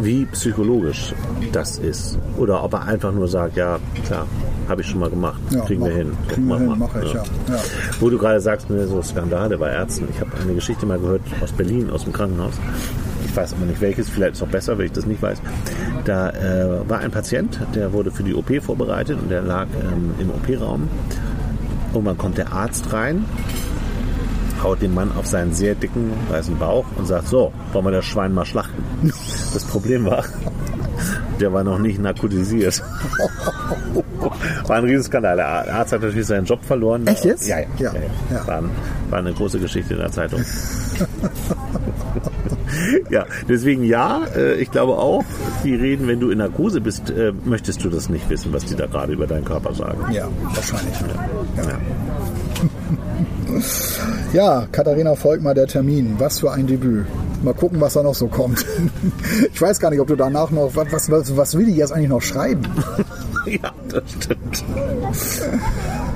[0.00, 1.14] wie psychologisch
[1.52, 2.18] das ist.
[2.36, 4.26] Oder ob er einfach nur sagt, ja, klar,
[4.68, 6.12] habe ich schon mal gemacht, Ja, kriegen wir mach- hin.
[6.28, 7.22] kriegen wir Mach hin, mache ich, ja.
[7.48, 7.58] Ja.
[8.00, 10.06] Wo du gerade sagst, ne, so Skandale bei Ärzten.
[10.10, 12.54] Ich habe eine Geschichte mal gehört aus Berlin, aus dem Krankenhaus.
[13.32, 15.40] Ich weiß aber nicht welches, vielleicht ist es auch besser, wenn ich das nicht weiß.
[16.04, 20.12] Da äh, war ein Patient, der wurde für die OP vorbereitet und der lag ähm,
[20.18, 20.86] im OP-Raum.
[21.94, 23.24] Irgendwann kommt der Arzt rein,
[24.62, 28.04] haut den Mann auf seinen sehr dicken, weißen Bauch und sagt, so, wollen wir das
[28.04, 28.84] Schwein mal schlachten.
[29.54, 30.24] Das Problem war,
[31.40, 32.82] der war noch nicht narkotisiert.
[34.66, 35.36] War ein Riesenskandal.
[35.36, 37.06] Der Arzt hat natürlich seinen Job verloren.
[37.06, 37.48] Echt jetzt?
[37.48, 37.66] Ja, ja.
[37.78, 37.92] Ja.
[37.92, 38.46] ja, ja.
[38.46, 38.62] War,
[39.10, 40.42] war eine große Geschichte in der Zeitung.
[43.10, 45.24] ja, deswegen ja, äh, ich glaube auch,
[45.64, 48.74] die reden, wenn du in Narkose bist, äh, möchtest du das nicht wissen, was die
[48.76, 50.12] da gerade über deinen Körper sagen.
[50.12, 50.94] Ja, wahrscheinlich.
[51.56, 51.78] Ja.
[54.32, 56.14] Ja, Katharina Volkmar, der Termin.
[56.18, 57.06] Was für ein Debüt.
[57.42, 58.64] Mal gucken, was da noch so kommt.
[59.52, 62.08] Ich weiß gar nicht, ob du danach noch, was, was, was will die jetzt eigentlich
[62.08, 62.62] noch schreiben?
[63.46, 64.64] ja, das stimmt.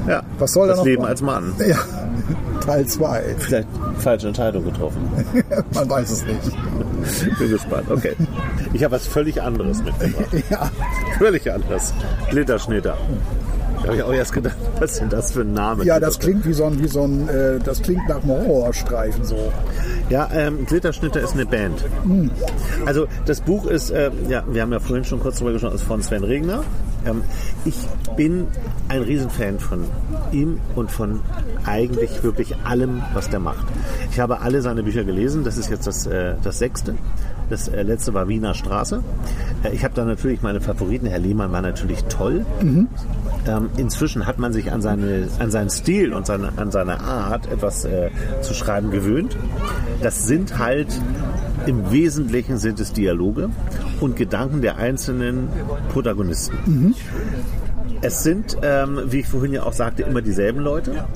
[0.08, 1.10] Ja, Was soll da das noch Leben kommen?
[1.10, 1.54] als Mann.
[1.68, 1.78] Ja,
[2.66, 3.22] Teil 2.
[3.38, 5.08] Vielleicht falsche Entscheidung getroffen.
[5.74, 7.38] Man weiß es nicht.
[7.38, 7.90] Bin gespannt.
[7.90, 8.14] Okay.
[8.72, 10.26] Ich habe was völlig anderes mitgebracht.
[10.50, 10.70] Ja,
[11.18, 11.94] Völlig anders.
[12.30, 12.96] Glitterschnitter.
[13.82, 15.84] Da habe ich auch erst gedacht, was ist denn das für ein Name?
[15.84, 19.24] ja das klingt wie so ein, wie so ein äh, das klingt nach einem Horrorstreifen
[19.24, 19.52] so.
[20.08, 21.84] Ja, ähm, Glitterschnitter ist eine Band.
[22.84, 25.82] Also das Buch ist, äh, ja, wir haben ja vorhin schon kurz drüber gesprochen, ist
[25.82, 26.64] von Sven Regner.
[27.06, 27.22] Ähm,
[27.64, 27.76] ich
[28.16, 28.46] bin
[28.88, 29.84] ein Riesenfan von
[30.32, 31.20] ihm und von
[31.64, 33.66] eigentlich wirklich allem, was der macht.
[34.10, 35.44] Ich habe alle seine Bücher gelesen.
[35.44, 36.94] Das ist jetzt das, äh, das sechste.
[37.48, 39.02] Das äh, letzte war Wiener Straße.
[39.62, 41.06] Äh, ich habe da natürlich meine Favoriten.
[41.06, 42.44] Herr Lehmann war natürlich toll.
[43.46, 47.50] Ähm, inzwischen hat man sich an, seine, an seinen Stil und seine, an seine Art,
[47.50, 49.36] etwas äh, zu schreiben, gewöhnt.
[50.02, 50.88] Das sind halt
[51.66, 53.50] im Wesentlichen sind es Dialoge
[54.00, 55.48] und Gedanken der einzelnen
[55.92, 56.94] Protagonisten.
[58.02, 61.06] Es sind, ähm, wie ich vorhin ja auch sagte, immer dieselben Leute.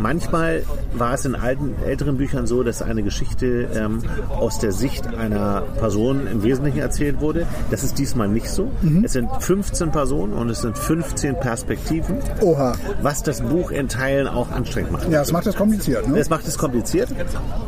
[0.00, 0.64] Manchmal
[0.98, 5.62] war es in alten, älteren Büchern so, dass eine Geschichte ähm, aus der Sicht einer
[5.78, 7.46] Person im Wesentlichen erzählt wurde.
[7.70, 8.70] Das ist diesmal nicht so.
[9.02, 12.74] Es sind 15 Personen und es sind 15 Perspektiven, Oha.
[13.02, 15.04] was das Buch in Teilen auch anstrengend macht.
[15.04, 16.18] Ja, das macht das kompliziert, ne?
[16.18, 17.08] Es macht es kompliziert.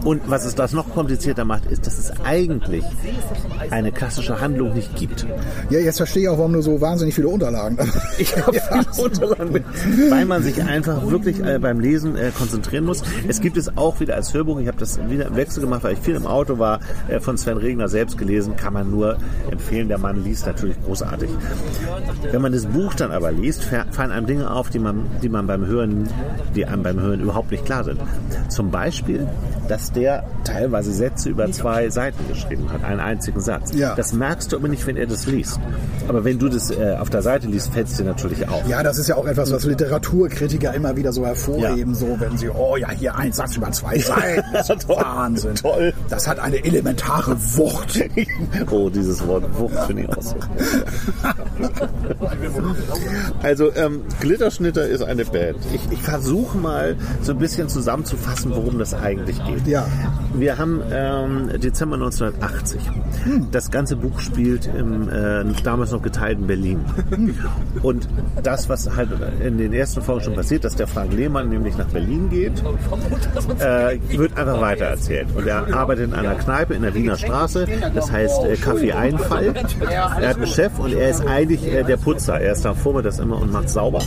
[0.05, 2.85] Und was es das noch komplizierter macht, ist, dass es eigentlich
[3.71, 5.27] eine klassische Handlung nicht gibt.
[5.71, 7.79] Ja, jetzt verstehe ich auch, warum du so wahnsinnig viele Unterlagen
[8.19, 8.61] Ich habe
[8.95, 9.65] viele Unterlagen mit,
[10.11, 13.03] weil man sich einfach wirklich äh, beim Lesen äh, konzentrieren muss.
[13.29, 14.59] Es gibt es auch wieder als Hörbuch.
[14.61, 17.37] Ich habe das wieder im Wechsel gemacht, weil ich viel im Auto war, äh, von
[17.39, 18.57] Sven Regner selbst gelesen.
[18.57, 19.17] Kann man nur
[19.51, 19.89] empfehlen.
[19.89, 21.31] Der Mann liest natürlich großartig.
[22.31, 25.29] Wenn man das Buch dann aber liest, fa- fallen einem Dinge auf, die man, die
[25.29, 26.09] man beim Hören,
[26.55, 28.01] die einem beim Hören überhaupt nicht klar sind.
[28.49, 29.27] Zum Beispiel,
[29.69, 33.73] dass der teilweise Sätze über zwei Seiten geschrieben hat, einen einzigen Satz.
[33.75, 33.95] Ja.
[33.95, 35.59] Das merkst du aber nicht, wenn er das liest.
[36.09, 38.67] Aber wenn du das äh, auf der Seite liest, fällt es dir natürlich auf.
[38.69, 41.99] Ja, das ist ja auch etwas, was Literaturkritiker immer wieder so hervorheben, Ja.
[41.99, 44.89] so wenn sie, oh ja, hier ein Satz über zwei Seiten, das ist.
[44.89, 45.55] Wahnsinn.
[45.55, 45.93] Toll.
[46.09, 48.01] Das hat eine elementare Wucht.
[48.71, 50.37] oh, dieses Wort Wucht finde ich auch so.
[53.43, 55.59] also, ähm, Glitterschnitter ist eine Band.
[55.75, 59.67] Ich, ich versuche mal so ein bisschen zusammenzufassen, worum das eigentlich geht.
[59.67, 59.87] Ja.
[60.35, 62.81] Wir haben ähm, Dezember 1980.
[63.51, 66.81] Das ganze Buch spielt im äh, damals noch geteilten Berlin.
[67.83, 68.09] Und
[68.43, 71.87] das, was halt in den ersten Folgen schon passiert, dass der Frank Lehmann nämlich nach
[71.87, 72.63] Berlin geht,
[73.61, 75.29] äh, wird einfach weitererzählt.
[75.35, 79.55] Und er arbeitet in einer Kneipe in der Wiener Straße, das heißt äh, Kaffee Einfall.
[79.89, 82.41] Er hat einen Chef und er ist eigentlich äh, der Putzer.
[82.41, 84.01] Er ist da vormittags immer und macht sauber.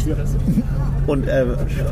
[1.07, 1.45] Und äh,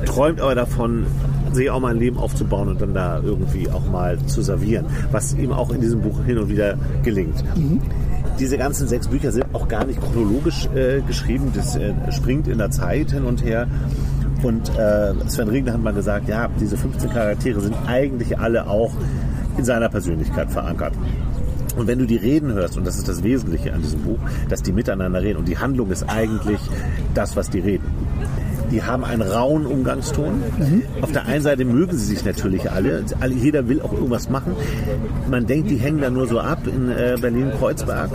[0.05, 1.07] träumt aber davon,
[1.53, 5.33] sich auch mal ein Leben aufzubauen und dann da irgendwie auch mal zu servieren, was
[5.33, 7.43] ihm auch in diesem Buch hin und wieder gelingt.
[8.39, 12.59] Diese ganzen sechs Bücher sind auch gar nicht chronologisch äh, geschrieben, das äh, springt in
[12.59, 13.67] der Zeit hin und her.
[14.43, 18.93] Und äh, Sven Regner hat mal gesagt, ja, diese 15 Charaktere sind eigentlich alle auch
[19.57, 20.93] in seiner Persönlichkeit verankert.
[21.77, 24.17] Und wenn du die Reden hörst, und das ist das Wesentliche an diesem Buch,
[24.49, 26.59] dass die miteinander reden und die Handlung ist eigentlich
[27.13, 27.85] das, was die reden.
[28.71, 30.43] Die haben einen rauen Umgangston.
[31.01, 33.03] Auf der einen Seite mögen sie sich natürlich alle.
[33.29, 34.55] Jeder will auch irgendwas machen.
[35.29, 38.11] Man denkt, die hängen da nur so ab in äh, Berlin-Kreuzberg.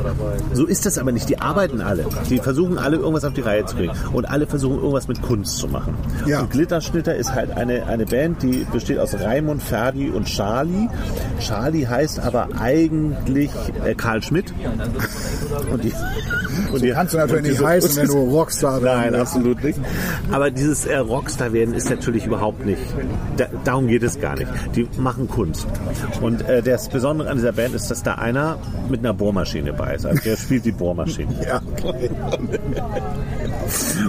[0.53, 1.29] So ist das aber nicht.
[1.29, 2.05] Die arbeiten alle.
[2.29, 3.95] Die versuchen alle irgendwas auf die Reihe zu bringen.
[4.13, 5.95] Und alle versuchen irgendwas mit Kunst zu machen.
[6.27, 6.41] Ja.
[6.41, 10.89] Und Glitterschnitter ist halt eine, eine Band, die besteht aus Raimund, Ferdi und Charlie.
[11.41, 13.51] Charlie heißt aber eigentlich
[13.85, 14.53] äh, Karl Schmidt.
[15.71, 15.93] Und die,
[16.73, 19.79] und die, Kannst du natürlich nicht heißen, wenn du Rockstar werden Nein, absolut nicht.
[20.31, 22.83] Aber dieses äh, Rockstar werden ist natürlich überhaupt nicht.
[23.37, 24.51] Da, darum geht es gar nicht.
[24.75, 25.67] Die machen Kunst.
[26.21, 29.95] Und äh, das Besondere an dieser Band ist, dass da einer mit einer Bohrmaschine bei
[29.95, 30.07] ist.
[30.07, 31.33] Also der spielt die Bohrmaschine.
[31.43, 31.61] Ja.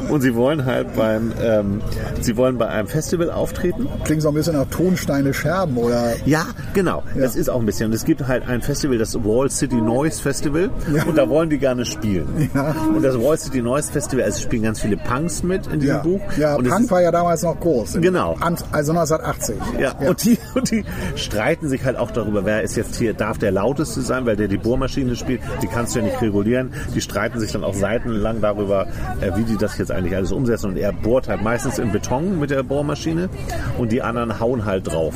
[0.10, 1.82] Und sie wollen halt beim, ähm,
[2.22, 3.88] sie wollen bei einem Festival auftreten.
[4.04, 7.04] Klingt so ein bisschen nach Tonsteine Scherben oder Ja, genau.
[7.18, 7.88] Das ist auch ein bisschen.
[7.88, 10.70] Und es gibt halt ein Festival, das Wall City Noise Festival.
[11.08, 12.50] Und da wollen die gerne spielen.
[12.54, 12.76] Ja.
[12.96, 16.02] Und das Wall City Noise Festival, also spielen ganz viele Punks mit in diesem ja.
[16.02, 16.22] Buch.
[16.38, 17.98] Ja, und Punk war ja damals noch groß.
[18.02, 18.36] Genau.
[18.72, 19.56] Also 1980.
[19.80, 20.84] Ja, Und, die, und die
[21.16, 24.48] streiten sich halt auch darüber, wer ist jetzt hier, darf der lauteste sein, weil der
[24.48, 26.74] die Bohrmaschine spielt, die kannst du ja nicht regulieren.
[26.96, 28.88] Die streiten sich dann auch seitenlang darüber,
[29.22, 30.72] äh, wie die das jetzt eigentlich alles umsetzen.
[30.72, 33.30] Und er bohrt halt meistens in Beton mit der Bohrmaschine
[33.78, 35.16] und die anderen hauen halt drauf.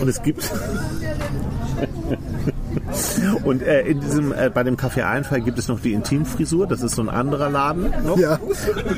[0.00, 0.50] Und es gibt
[3.44, 6.66] Und äh, in diesem, äh, bei dem Café Einfall gibt es noch die Intimfrisur.
[6.66, 8.18] Das ist so ein anderer Laden noch.
[8.18, 8.38] Ja.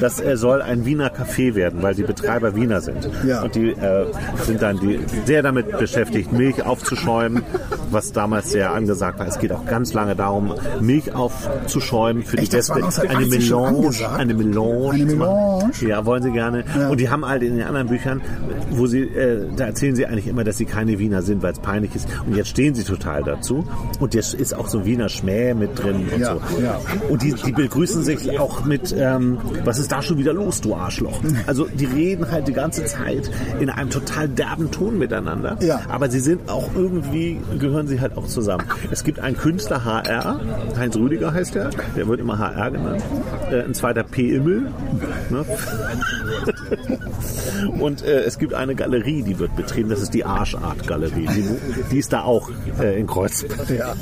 [0.01, 3.09] Das äh, soll ein Wiener Café werden, weil die Betreiber Wiener sind.
[3.27, 3.43] Ja.
[3.43, 4.07] Und die äh,
[4.45, 7.43] sind dann die, sehr damit beschäftigt, Milch aufzuschäumen,
[7.91, 9.27] was damals sehr angesagt war.
[9.27, 13.81] Es geht auch ganz lange darum, Milch aufzuschäumen für Echt, die beste, eine 1980 schon
[13.81, 14.91] Melange, eine Melange.
[14.91, 15.05] Eine.
[15.05, 15.73] Melange?
[15.81, 16.65] Ja, wollen sie gerne.
[16.91, 18.21] Und die haben halt in den anderen Büchern,
[18.71, 21.59] wo sie, äh, da erzählen sie eigentlich immer, dass sie keine Wiener sind, weil es
[21.59, 22.09] peinlich ist.
[22.27, 23.65] Und jetzt stehen sie total dazu.
[24.01, 26.41] Und jetzt ist auch so Wiener Schmäh mit drin und Ja, so.
[26.63, 26.81] ja.
[27.09, 30.75] Und die, die begrüßen sich auch mit, ähm, was ist da schon wieder los, du
[30.75, 31.21] Arschloch?
[31.47, 35.57] Also die reden halt die ganze Zeit in einem total derben Ton miteinander.
[35.61, 35.81] Ja.
[35.89, 38.65] Aber sie sind auch irgendwie, gehören sie halt auch zusammen.
[38.91, 40.41] Es gibt einen Künstler HR,
[40.79, 43.03] Heinz Rüdiger heißt er, der wird immer HR genannt.
[43.51, 44.35] Äh, ein zweiter P.
[44.35, 44.71] Immel.
[45.31, 45.45] Ne?
[47.81, 51.27] Und äh, es gibt eine Galerie, die wird betrieben, das ist die Arschart-Galerie.
[51.35, 51.45] Die,
[51.91, 52.51] die ist da auch
[52.81, 53.58] äh, in Kreuzberg.
[53.69, 53.95] Ja.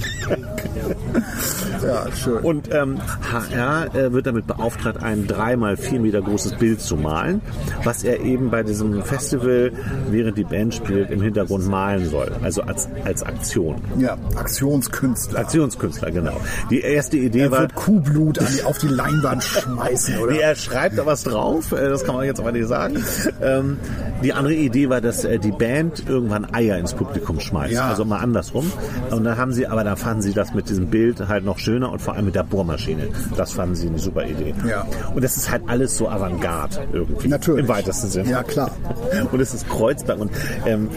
[1.82, 2.38] ja, schön.
[2.38, 2.98] Und ähm,
[3.32, 7.40] HR äh, wird damit beauftragt, ein dreimal vier Meter großes Bild zu malen,
[7.84, 9.72] was er eben bei diesem Festival,
[10.10, 12.30] während die Band spielt, im Hintergrund malen soll.
[12.42, 13.76] Also als, als Aktion.
[13.98, 15.40] ja, Aktionskünstler.
[15.40, 16.40] Aktionskünstler, genau.
[16.70, 20.32] Die erste Idee Er war, wird Kuhblut die, auf die Leinwand schmeißen, oder?
[20.32, 23.02] Nee, er schreibt da was drauf, äh, das kann man jetzt aber nicht sagen.
[23.40, 23.78] Ähm,
[24.22, 27.72] die andere Idee war, dass äh, die Band irgendwann Eier ins Publikum schmeißt.
[27.72, 27.88] Ja.
[27.88, 28.70] Also mal andersrum.
[29.10, 31.90] Und dann haben sie, aber da fanden sie das mit diesem Bild halt noch schöner
[31.92, 33.08] und vor allem mit der Bohrmaschine.
[33.36, 34.54] Das fanden sie eine super Idee.
[34.68, 34.86] Ja.
[35.14, 37.28] Und das ist halt alles so Avantgarde irgendwie.
[37.28, 37.62] Natürlich.
[37.62, 38.30] Im weitesten Sinne.
[38.30, 38.70] Ja, klar.
[39.32, 40.18] Und es ist Kreuzberg.
[40.18, 40.30] Und,
[40.66, 40.88] ähm,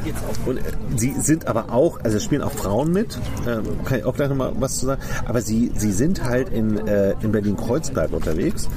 [0.45, 0.59] und
[0.95, 4.53] sie sind aber auch, also spielen auch Frauen mit, ähm, kann ich auch gleich nochmal
[4.59, 8.67] was zu sagen, aber sie, sie sind halt in, äh, in Berlin-Kreuzberg unterwegs.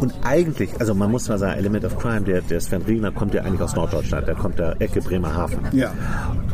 [0.00, 3.34] Und eigentlich, also man muss mal sagen, Element of Crime, der, der Sven Regner kommt
[3.34, 5.58] ja eigentlich aus Norddeutschland, der kommt der Ecke Bremerhaven.
[5.72, 5.92] Ja.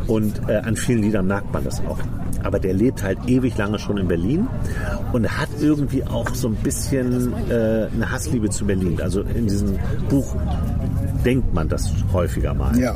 [0.07, 1.99] Und äh, an vielen Liedern merkt man das auch.
[2.43, 4.47] Aber der lebt halt ewig lange schon in Berlin
[5.13, 8.99] und hat irgendwie auch so ein bisschen äh, eine Hassliebe zu Berlin.
[9.01, 9.79] Also in diesem
[10.09, 10.35] Buch
[11.25, 12.77] denkt man das häufiger mal.
[12.77, 12.95] Ja.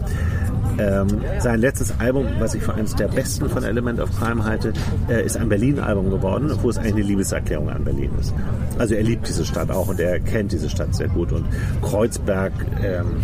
[0.80, 1.08] Ähm,
[1.40, 4.74] sein letztes Album, was ich für eines der besten von Element of Crime halte,
[5.10, 8.34] äh, ist ein Berlin-Album geworden, wo es eine Liebeserklärung an Berlin ist.
[8.78, 11.32] Also er liebt diese Stadt auch und er kennt diese Stadt sehr gut.
[11.32, 11.46] Und
[11.82, 13.18] Kreuzberg ähm,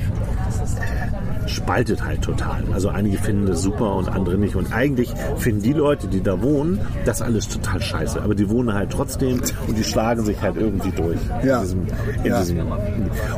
[1.48, 2.64] spaltet halt total.
[2.74, 4.56] Also einige finden das super und andere nicht.
[4.56, 8.22] Und eigentlich finden die Leute, die da wohnen, das alles total scheiße.
[8.22, 11.20] Aber die wohnen halt trotzdem und die schlagen sich halt irgendwie durch.
[11.44, 11.58] Ja.
[11.58, 11.80] In diesem,
[12.24, 12.40] in Ja.
[12.40, 12.60] diesem,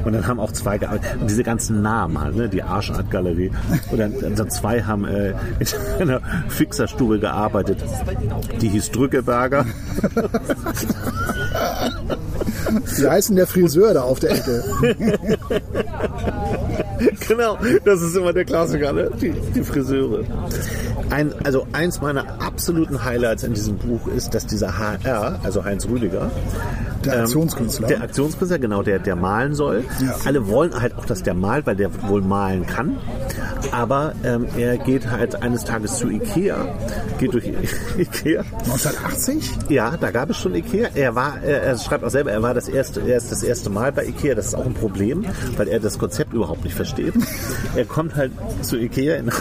[0.06, 1.22] und dann haben auch zwei gearbeitet.
[1.22, 2.50] Und diese ganzen Namen halt, ne?
[2.50, 3.52] die Arschart-Galerie.
[3.92, 5.34] Und dann, dann zwei haben äh,
[6.00, 7.84] in einer Fixerstube gearbeitet.
[8.62, 9.66] Die hieß Drückeberger.
[12.98, 14.64] Wie heißt denn der Friseur da auf der Ecke?
[17.28, 19.10] genau, das ist immer der Klassiker, ne?
[19.22, 20.24] die, die Friseure.
[21.10, 25.88] Ein, also eins meiner absoluten Highlights in diesem Buch ist, dass dieser HR, also Heinz
[25.88, 26.30] Rüdiger,
[27.06, 27.88] Der ähm, Aktionskünstler.
[27.88, 29.84] der Aktionskünstler, genau, der, der malen soll.
[30.02, 30.16] Ja.
[30.26, 32.98] Alle wollen halt auch, dass der malt, weil der wohl malen kann.
[33.72, 36.56] Aber ähm, er geht halt eines Tages zu Ikea,
[37.20, 37.46] geht durch
[37.98, 39.52] Ikea 1980?
[39.70, 40.90] ja, da gab es schon Ikea.
[40.96, 43.70] Er war, er, er schreibt auch selber, er war das erste, er ist das erste
[43.70, 44.36] Mal bei Ikea.
[44.36, 45.26] Das ist auch ein Problem,
[45.58, 47.14] weil er das Konzept überhaupt nicht versteht.
[47.76, 49.32] Er kommt halt zu Ikea in,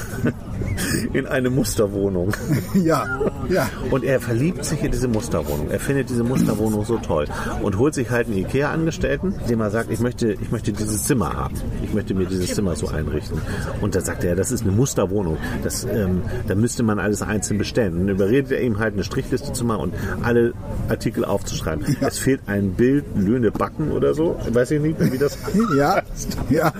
[1.13, 2.33] in eine Musterwohnung.
[2.75, 3.69] Ja, ja.
[3.91, 5.71] Und er verliebt sich in diese Musterwohnung.
[5.71, 7.27] Er findet diese Musterwohnung so toll
[7.63, 11.33] und holt sich halt einen Ikea-Angestellten, dem er sagt, ich möchte, ich möchte dieses Zimmer
[11.33, 11.55] haben.
[11.83, 13.41] Ich möchte mir dieses Zimmer so einrichten.
[13.81, 15.39] Und da sagt er, das ist eine Musterwohnung.
[15.63, 17.95] Das, ähm, da müsste man alles einzeln bestellen.
[17.95, 20.53] Und dann überredet er ihm halt eine Strichliste zu machen und alle
[20.89, 21.85] Artikel aufzuschreiben.
[22.01, 24.39] Es fehlt ein Bild, Löhne backen oder so.
[24.51, 25.39] Weiß ich nicht, wie das
[25.77, 26.03] Ja,
[26.51, 26.73] ja.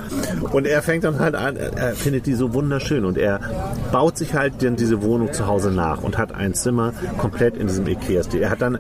[0.53, 3.41] und er fängt dann halt an, er findet die so wunderschön und er
[3.93, 7.67] baut sich halt dann diese Wohnung zu Hause nach und hat ein Zimmer komplett in
[7.67, 8.43] diesem Ikea-Stil.
[8.43, 8.79] Er hat dann,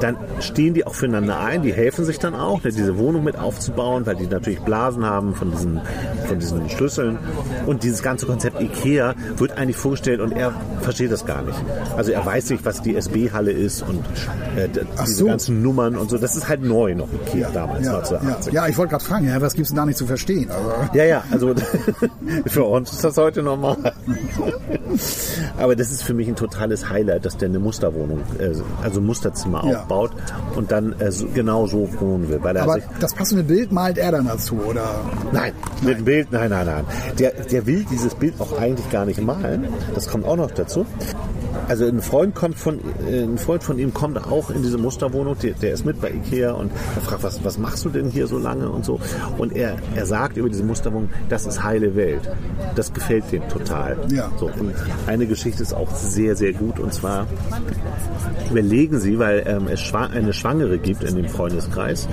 [0.00, 3.38] dann stehen die auch füreinander ein, die helfen sich dann auch, ne, diese Wohnung mit
[3.38, 5.80] aufzubauen, weil die natürlich Blasen haben von diesen,
[6.26, 7.18] von diesen Schlüsseln.
[7.66, 11.58] Und dieses ganze Konzept Ikea wird eigentlich vorgestellt und er versteht das gar nicht.
[11.96, 14.04] Also er weiß nicht, was die SB-Halle ist und
[14.56, 14.68] äh,
[15.02, 15.26] diese so.
[15.26, 16.18] ganzen Nummern und so.
[16.18, 17.98] Das ist halt neu noch Ikea damals, Ja, ja.
[17.98, 18.52] 1980.
[18.52, 20.50] ja, ich wollte gerade fragen, ja, was gibt's denn da nicht zu verstehen?
[20.50, 21.54] Also, Ja, ja, also
[22.46, 23.76] für uns ist das heute normal.
[25.58, 28.52] Aber das ist für mich ein totales Highlight, dass der eine Musterwohnung, äh,
[28.82, 29.80] also ein Musterzimmer Ja.
[29.80, 30.12] aufbaut
[30.56, 32.40] und dann äh, so, genau so wohnen will.
[32.44, 35.00] Er aber das passende Bild malt er dann dazu, oder?
[35.32, 35.52] nein,
[35.82, 36.84] mit dem Bild, nein, nein, nein.
[37.18, 39.66] Der, der will dieses Bild auch eigentlich gar nicht malen.
[39.94, 40.86] Das kommt auch noch dazu.
[41.68, 42.78] Also ein Freund kommt von,
[43.10, 46.10] äh, ein Freund von ihm kommt auch in diese Musterwohnung, der, der ist mit bei
[46.10, 49.00] Ikea und er fragt, was, was machst du denn hier so lange und so.
[49.36, 52.22] Und er, er sagt über diese Musterwohnung, das ist heile Welt.
[52.74, 53.96] Das gefällt dem total.
[54.10, 54.30] Ja.
[54.38, 54.74] So, und
[55.06, 57.26] eine Geschichte ist auch sehr, sehr gut und zwar
[58.50, 62.08] überlegen Sie, weil ähm, es schwa eine Schwangere gibt in dem Freundeskreis,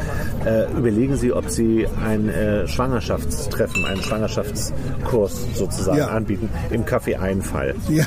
[0.46, 6.08] äh, überlegen Sie, ob Sie ein äh, Schwangerschaftstreffen, einen Schwangerschaftskurs sozusagen Ja.
[6.08, 7.76] anbieten im Café Einfall.
[7.90, 8.04] Ja.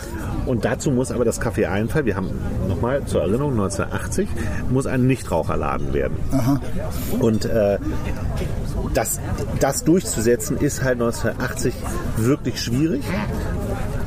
[0.48, 2.30] Und dazu muss aber das Café Einfall, wir haben
[2.68, 4.26] nochmal zur Erinnerung 1980,
[4.70, 6.16] muss ein Nichtraucherladen werden.
[7.20, 7.78] Und äh,
[8.94, 9.20] das,
[9.60, 11.74] das durchzusetzen ist halt 1980
[12.16, 13.02] wirklich schwierig.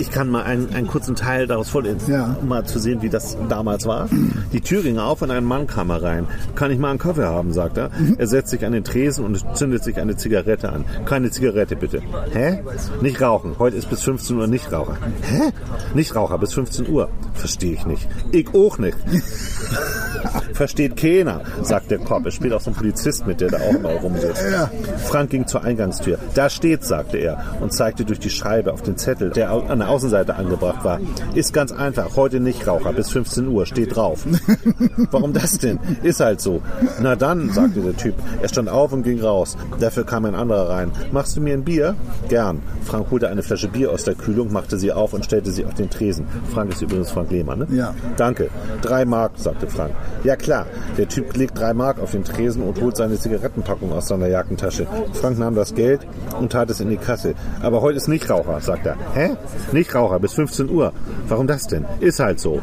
[0.01, 2.35] Ich kann mal einen, einen kurzen Teil daraus vorlesen, Ja.
[2.41, 4.09] um mal zu sehen, wie das damals war.
[4.51, 6.25] Die Tür ging auf und ein Mann kam herein.
[6.55, 7.91] Kann ich mal einen Kaffee haben, sagt er.
[8.17, 10.85] Er setzt sich an den Tresen und zündet sich eine Zigarette an.
[11.05, 12.01] Keine Zigarette bitte.
[12.33, 12.63] Hä?
[13.03, 13.55] Nicht rauchen.
[13.59, 14.97] Heute ist bis 15 Uhr Nichtraucher.
[15.21, 15.51] Hä?
[15.93, 17.07] Nichtraucher bis 15 Uhr.
[17.35, 18.07] Verstehe ich nicht.
[18.31, 18.97] Ich auch nicht.
[20.53, 22.25] Versteht keiner, sagt der Cop.
[22.25, 24.43] Es spielt auch so ein Polizist mit, der da auch mal rumsitzt.
[24.51, 24.69] Ja.
[25.07, 26.17] Frank ging zur Eingangstür.
[26.35, 29.89] Da steht, sagte er und zeigte durch die Scheibe auf den Zettel, der an der
[29.91, 31.01] Außenseite angebracht war.
[31.35, 32.15] Ist ganz einfach.
[32.15, 33.65] Heute nicht Raucher bis 15 Uhr.
[33.65, 34.25] Steht drauf.
[35.11, 35.79] Warum das denn?
[36.01, 36.61] Ist halt so.
[37.01, 38.15] Na dann, sagte der Typ.
[38.41, 39.57] Er stand auf und ging raus.
[39.81, 40.91] Dafür kam ein anderer rein.
[41.11, 41.95] Machst du mir ein Bier?
[42.29, 42.61] Gern.
[42.83, 45.73] Frank holte eine Flasche Bier aus der Kühlung, machte sie auf und stellte sie auf
[45.73, 46.25] den Tresen.
[46.53, 47.67] Frank ist übrigens Frank Lehmann, ne?
[47.71, 47.93] Ja.
[48.15, 48.49] Danke.
[48.81, 49.93] Drei Mark, sagte Frank.
[50.23, 50.67] Ja klar.
[50.97, 54.87] Der Typ legt drei Mark auf den Tresen und holt seine Zigarettenpackung aus seiner Jackentasche.
[55.13, 56.07] Frank nahm das Geld
[56.39, 57.33] und tat es in die Kasse.
[57.61, 58.95] Aber heute ist nicht Raucher, sagt er.
[59.13, 59.31] Hä?
[59.72, 60.93] Nicht Raucher, bis 15 Uhr.
[61.28, 61.86] Warum das denn?
[61.99, 62.61] Ist halt so.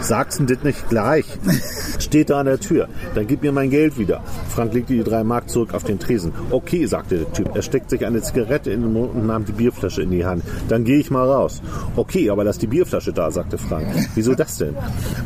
[0.00, 1.26] Sag's denn das nicht gleich?
[1.98, 2.88] Steht da an der Tür.
[3.14, 4.22] Dann gib mir mein Geld wieder.
[4.48, 6.32] Frank legte die drei Mark zurück auf den Tresen.
[6.50, 7.54] Okay, sagte der Typ.
[7.54, 10.44] Er steckte sich eine Zigarette in den Mund und nahm die Bierflasche in die Hand.
[10.68, 11.62] Dann gehe ich mal raus.
[11.96, 13.86] Okay, aber lass die Bierflasche da, sagte Frank.
[14.14, 14.76] Wieso das denn?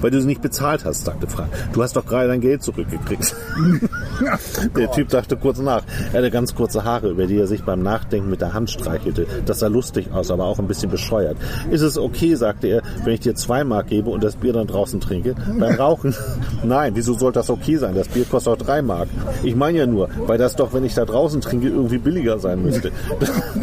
[0.00, 1.50] Weil du sie nicht bezahlt hast, sagte Frank.
[1.72, 3.34] Du hast doch gerade dein Geld zurückgekriegt.
[4.76, 5.82] Der Typ dachte kurz nach.
[6.12, 9.26] Er hatte ganz kurze Haare, über die er sich beim Nachdenken mit der Hand streichelte.
[9.44, 11.36] Das sah lustig aus, aber auch ein bisschen bescheuert.
[11.70, 14.66] Ist es okay, sagte er, wenn ich dir zwei Mark gebe und das Bier dann
[14.66, 15.34] draußen trinke?
[15.58, 16.14] Beim Rauchen?
[16.64, 17.94] Nein, wieso soll das okay sein?
[17.94, 19.08] Das Bier kostet auch drei Mark.
[19.42, 22.62] Ich meine ja nur, weil das doch, wenn ich da draußen trinke, irgendwie billiger sein
[22.62, 22.90] müsste.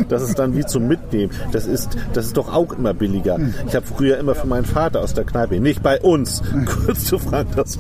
[0.10, 1.32] Das ist dann wie zum Mitnehmen.
[1.52, 3.40] Das ist, das ist doch auch immer billiger.
[3.68, 7.20] Ich habe früher immer für meinen Vater aus der Kneipe, nicht bei uns, kurz zu
[7.20, 7.80] fragen, das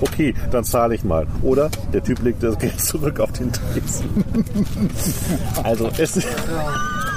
[0.00, 1.26] Okay, dann zahle ich mal.
[1.42, 4.24] Oder der Typ legt das Geld zurück auf den Tresen.
[5.62, 6.28] Also es ist,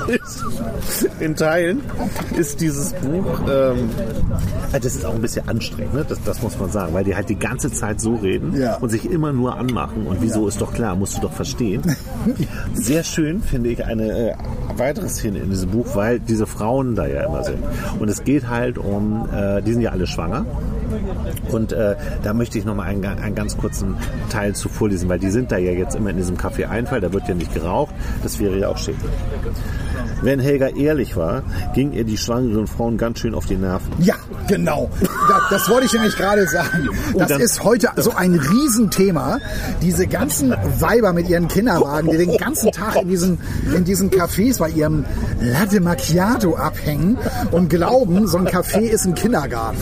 [1.20, 1.82] in Teilen
[2.38, 3.90] ist dieses Buch, ähm,
[4.72, 6.06] äh, das ist auch ein bisschen anstrengend, ne?
[6.08, 8.78] das, das muss man sagen, weil die halt die ganze Zeit so reden Ja.
[8.78, 10.08] und sich immer nur anmachen.
[10.08, 11.82] Und wieso ist doch klar, musst du doch verstehen.
[12.74, 14.34] Sehr schön finde ich eine äh,
[14.78, 17.60] weitere Szene in diesem Buch, weil diese Frauen da ja immer sind.
[18.00, 20.46] Und es geht halt um, äh, die sind ja alle schwanger.
[21.52, 23.96] Und äh, da möchte ich nochmal einen, einen ganz kurzen
[24.30, 27.12] Teil zu vorlesen, weil die sind da ja jetzt immer in diesem Café Einfall, da
[27.12, 27.94] wird ja nicht geraucht,
[28.24, 29.12] das wäre ja auch schädlich.
[30.22, 31.44] Wenn Helga ehrlich war,
[31.74, 33.92] ging ihr die schwangeren Frauen ganz schön auf die Nerven.
[34.00, 34.16] Ja,
[34.48, 34.90] genau.
[35.02, 36.90] Das, das wollte ich nämlich gerade sagen.
[37.18, 39.40] Das dann- ist heute so ein Riesenthema.
[39.82, 43.38] Diese ganzen Weiber mit ihren Kinderwagen, die den ganzen Tag in diesen,
[43.76, 45.06] in diesen Cafés bei ihrem
[45.40, 47.18] Latte Macchiato abhängen
[47.52, 49.78] und glauben, so ein Café ist ein Kindergarten.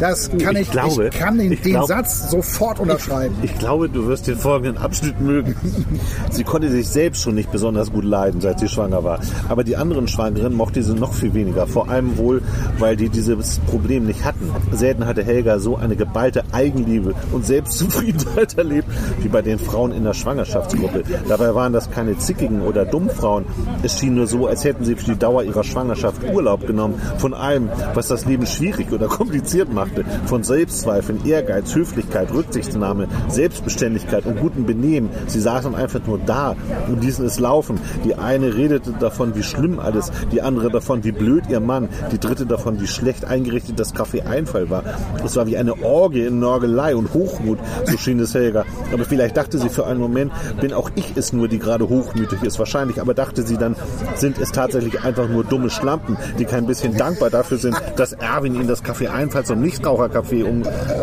[0.00, 3.34] Das kann ich, Ich glaube, ich kann den, ich den glaub- Satz sofort unterschreiben.
[3.42, 5.54] Ich glaube, du wirst den folgenden Abschnitt mögen.
[6.30, 9.20] Sie konnte sich selbst schon nicht besonders gut leiden, seit sie schwanger war.
[9.48, 11.66] Aber die anderen Schwangeren mochte sie noch viel weniger.
[11.66, 12.40] Vor allem wohl,
[12.78, 14.50] weil die dieses Problem nicht hatten.
[14.72, 18.88] Selten hatte Helga so eine geballte Eigenliebe und Selbstzufriedenheit erlebt,
[19.20, 21.04] wie bei den Frauen in der Schwangerschaftsgruppe.
[21.28, 23.44] Dabei waren das keine zickigen oder dummen Frauen.
[23.82, 26.94] Es schien nur so, als hätten sie für die Dauer ihrer Schwangerschaft Urlaub genommen.
[27.18, 30.02] Von allem, was das Leben schwierig oder kompliziert machte.
[30.24, 35.10] Von Selbstzweifeln, Ehrgeiz, Höflichkeit, Rücksichtnahme, Selbstbeständigkeit und gutem Benehmen.
[35.26, 36.56] Sie saßen einfach nur da
[36.88, 37.78] und ließen es laufen.
[38.04, 42.18] Die eine redete davon, wie schlimm alles, die andere davon, wie blöd ihr Mann, die
[42.18, 44.84] dritte davon, wie schlecht eingerichtet das Café Einfall war.
[45.24, 48.64] Es war wie eine Orgie in Norgelei und Hochmut, so schien es Helga.
[48.92, 52.42] Aber vielleicht dachte sie für einen Moment, bin auch ich es nur, die gerade hochmütig
[52.42, 52.58] ist.
[52.58, 53.76] Wahrscheinlich aber dachte sie dann,
[54.14, 58.54] sind es tatsächlich einfach nur dumme Schlampen, die kein bisschen dankbar dafür sind, dass Erwin
[58.54, 60.62] ihnen das Café Einfall zum Nichtrauchercafé um,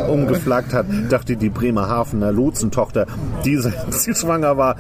[0.10, 3.06] umgeflaggt hat, dachte die Bremerhavener Lotsentochter,
[3.44, 3.58] die,
[3.90, 4.76] sie schwanger war,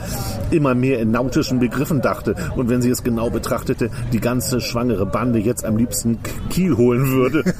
[0.52, 3.30] immer mehr in nautischen Begriffen dachte und wenn sie es genau
[3.66, 7.44] betrachtete, die ganze schwangere Bande jetzt am liebsten Kiel holen würde.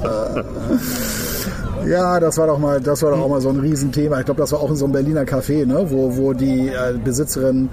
[1.90, 4.20] Ja, das war doch mal, das war doch auch mal so ein Riesenthema.
[4.20, 5.86] Ich glaube, das war auch in so einem Berliner Café, ne?
[5.90, 7.68] wo, wo die äh, Besitzerin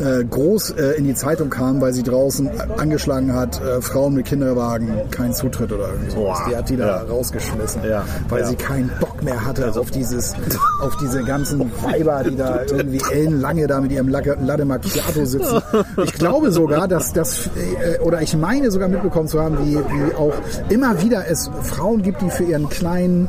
[0.00, 2.48] äh, groß äh, in die Zeitung kam, weil sie draußen
[2.78, 5.88] angeschlagen hat, äh, Frauen mit Kinderwagen keinen Zutritt oder.
[6.14, 6.38] Boah.
[6.48, 7.02] Die hat die da Ja.
[7.10, 8.04] rausgeschmissen, Ja.
[8.28, 8.46] weil Ja.
[8.46, 10.34] sie keinen Bock mehr hatte auf dieses,
[10.82, 15.60] auf diese ganzen Weiber, die da irgendwie ellenlange da mit ihrem Latte Latte Macchiato sitzen.
[16.04, 20.14] Ich glaube sogar, dass das, äh, oder ich meine sogar mitbekommen zu haben, wie, wie
[20.14, 20.34] auch
[20.68, 23.28] immer wieder es Frauen gibt, die für ihren kleinen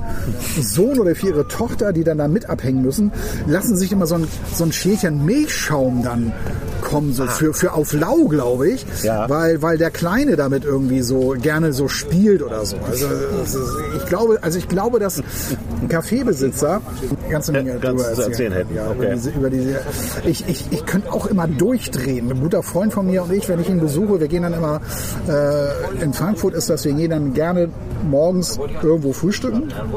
[0.61, 3.11] Sohn oder für ihre Tochter, die dann da mit abhängen müssen,
[3.47, 6.32] lassen sich immer so ein, so ein Schälchen Milchschaum dann
[6.82, 9.30] kommen, so für, für auf Lau, glaube ich, Ja.
[9.30, 12.78] weil, weil der Kleine damit irgendwie so gerne so spielt oder so.
[12.89, 13.07] Also
[13.97, 15.21] ich glaube, also ich glaube, dass
[15.89, 16.82] Kaffeebesitzer
[17.21, 18.75] eine ganze Menge Ja, ganz zu erzählen hätten.
[18.75, 18.95] Ja, Okay.
[18.97, 19.80] über diese, über diese,
[20.25, 22.32] ich, ich, ich könnte auch immer durchdrehen.
[22.32, 24.82] Ein guter Freund von mir und ich, wenn ich ihn besuche, wir gehen dann immer,
[25.28, 27.69] äh, in Frankfurt ist das, wir gehen dann gerne
[28.09, 29.73] morgens irgendwo frühstücken.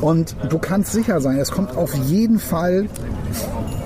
[0.00, 2.88] Und du kannst sicher sein, es kommt auf jeden Fall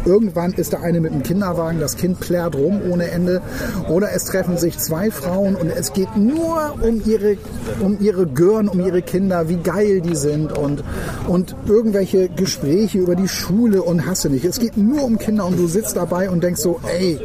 [0.06, 3.42] Irgendwann ist da eine mit dem Kinderwagen, das Kind plärt rum ohne Ende.
[3.88, 7.36] Oder es treffen sich zwei Frauen und es geht nur um ihre,
[7.80, 10.84] um ihre Gören, um ihre Kinder, wie geil die sind und,
[11.26, 14.44] und irgendwelche Gespräche über die Schule und hasse nicht.
[14.44, 17.18] Es geht nur um Kinder und du sitzt dabei und denkst so, ey,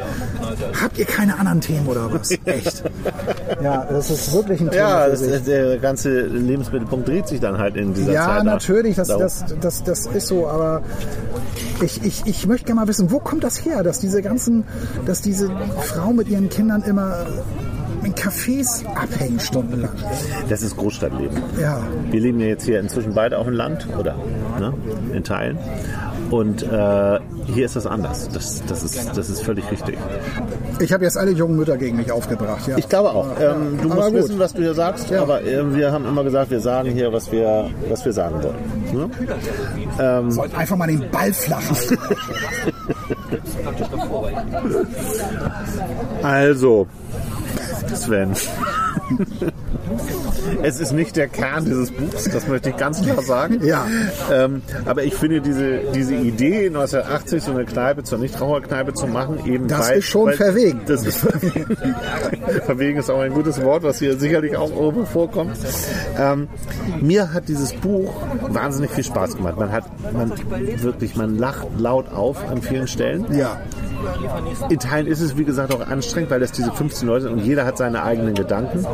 [0.82, 2.32] habt ihr keine anderen Themen oder was?
[2.46, 2.84] Echt?
[3.62, 5.08] Ja, das ist wirklich ein Thema.
[5.08, 8.31] Ja, für das, der ganze Lebensmittelpunkt dreht sich dann halt in dieser Ja, Zeit.
[8.44, 10.82] Natürlich, das, das, das, das ist so, aber
[11.82, 14.66] ich, ich, ich möchte gerne mal wissen, wo kommt das her, dass diese ganzen,
[15.06, 15.50] dass diese
[15.82, 17.26] Frauen mit ihren Kindern immer
[18.04, 19.96] in Cafés abhängen stundenlang.
[20.50, 21.38] Das ist Großstadtleben.
[21.60, 21.82] Ja.
[22.10, 24.16] Wir leben ja jetzt hier inzwischen beide auf dem Land oder
[24.60, 24.74] ne,
[25.14, 25.58] in Teilen.
[26.32, 28.30] Und äh, hier ist das anders.
[28.30, 29.98] Das, das, ist, das ist völlig richtig.
[30.80, 32.66] Ich habe jetzt alle jungen Mütter gegen mich aufgebracht.
[32.68, 32.78] Ja.
[32.78, 33.28] Ich glaube auch.
[33.40, 34.14] Ähm, du Aber musst gut.
[34.24, 35.24] wissen, was du hier sagst, Ja.
[35.24, 38.56] aber äh, wir haben immer gesagt, wir sagen hier, was wir, was wir sagen wollen.
[38.94, 39.10] Ne?
[40.00, 41.98] Ähm, Sollten einfach mal den Ball flach halten.
[46.24, 46.88] Also,
[47.94, 48.32] Sven.
[50.64, 53.60] Es ist nicht der Kern dieses Buchs, das möchte ich ganz klar sagen.
[53.64, 53.86] Ja.
[54.32, 59.46] Ähm, aber ich finde diese, diese Idee, 1980 so eine Kneipe zur Nichtraucherkneipe zu machen,
[59.46, 60.82] eben Das weil, ist schon weil, verwegen.
[60.86, 61.26] Das ist,
[62.66, 65.58] verwegen ist auch ein gutes Wort, was hier sicherlich auch irgendwo vorkommt.
[66.18, 66.48] Ähm,
[67.02, 68.14] mir hat dieses Buch
[68.50, 69.58] wahnsinnig viel Spaß gemacht.
[69.58, 70.32] Man hat, man
[70.82, 73.26] wirklich, man lacht laut auf an vielen Stellen.
[73.38, 73.60] Ja.
[74.70, 77.40] In Teilen ist es, wie gesagt, auch anstrengend, weil das diese 15 Leute sind und
[77.40, 78.86] jeder hat seine eigenen Gedanken.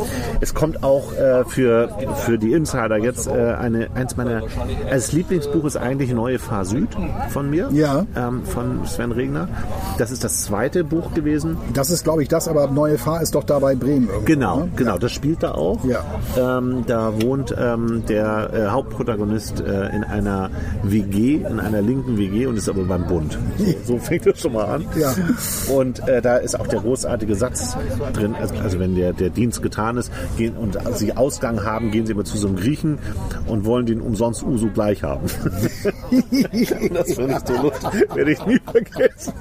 [0.42, 1.90] Es kommt auch äh, für,
[2.26, 4.44] für die Insider jetzt äh, eine, eins meiner,
[4.90, 6.90] als Lieblingsbuch ist eigentlich Neue Fahr Süd
[7.30, 8.06] von mir, Ja.
[8.16, 9.48] ähm, von Sven Regner.
[9.98, 11.58] Das ist das zweite Buch gewesen.
[11.74, 14.26] Das ist, glaube ich, das, aber Neue Fahr ist doch da bei Bremen irgendwo.
[14.26, 14.70] Genau, ne?
[14.76, 15.84] genau, das spielt da auch.
[15.86, 16.04] Ja.
[16.38, 20.50] Ähm, da wohnt ähm, der äh, Hauptprotagonist äh, in einer
[20.84, 23.38] WG, in einer linken WG und ist aber beim Bund.
[23.58, 24.86] So, so fängt das schon mal an.
[24.98, 25.14] Ja.
[25.74, 27.76] Und äh, da ist auch der großartige Satz
[28.14, 32.06] drin, also, also wenn der, der Dienst getan ist gehen, und sie Ausgang haben, gehen
[32.06, 33.00] sie immer zu so einem Griechen
[33.48, 35.28] und wollen den umsonst Uso gleich haben.
[36.94, 39.34] das finde ich so lustig, werde ich nie vergessen.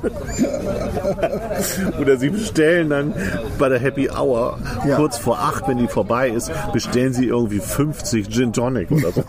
[2.00, 3.14] Oder sie bestellen dann
[3.58, 4.96] bei der Happy Hour Ja.
[4.96, 9.24] kurz vor acht, wenn die vorbei ist, bestellen sie irgendwie 50 Gin Tonic oder so.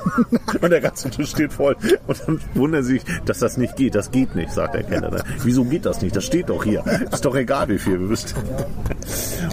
[0.61, 1.75] Und der ganze Tisch steht voll.
[2.07, 3.95] Und dann wundern sie sich, dass das nicht geht.
[3.95, 5.09] Das geht nicht, sagt der Kellner.
[5.09, 5.23] dann.
[5.43, 6.15] Wieso geht das nicht?
[6.15, 6.83] Das steht doch hier.
[7.11, 8.43] Ist doch egal, wie viel wir bestellen.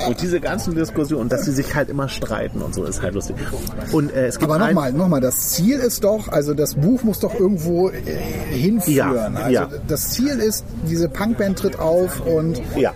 [0.08, 3.36] Und diese ganzen Diskussionen, dass sie sich halt immer streiten und so, ist halt lustig.
[3.92, 7.20] Und äh, es gibt Aber nochmal, nochmal, das Ziel ist doch, also das Buch muss
[7.20, 8.00] doch irgendwo äh,
[8.52, 9.34] hinführen.
[9.34, 9.68] Ja, also ja.
[9.88, 12.92] das Ziel ist, diese Punkband tritt auf und, Ja,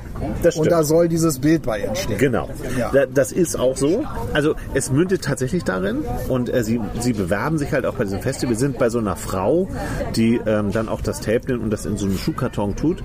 [0.56, 2.18] und da soll dieses Bild bei entstehen.
[2.18, 2.48] Genau.
[2.76, 2.90] Ja.
[2.92, 4.04] Da- Das ist auch so.
[4.32, 5.98] Also es mündet tatsächlich darin
[6.28, 9.16] und äh, sie, sie bewerben sich halt auch bei diesem Festival, sind bei so einer
[9.16, 9.68] Frau,
[10.16, 13.02] die ähm, dann auch das Tape nimmt und das in so einen Schuhkarton tut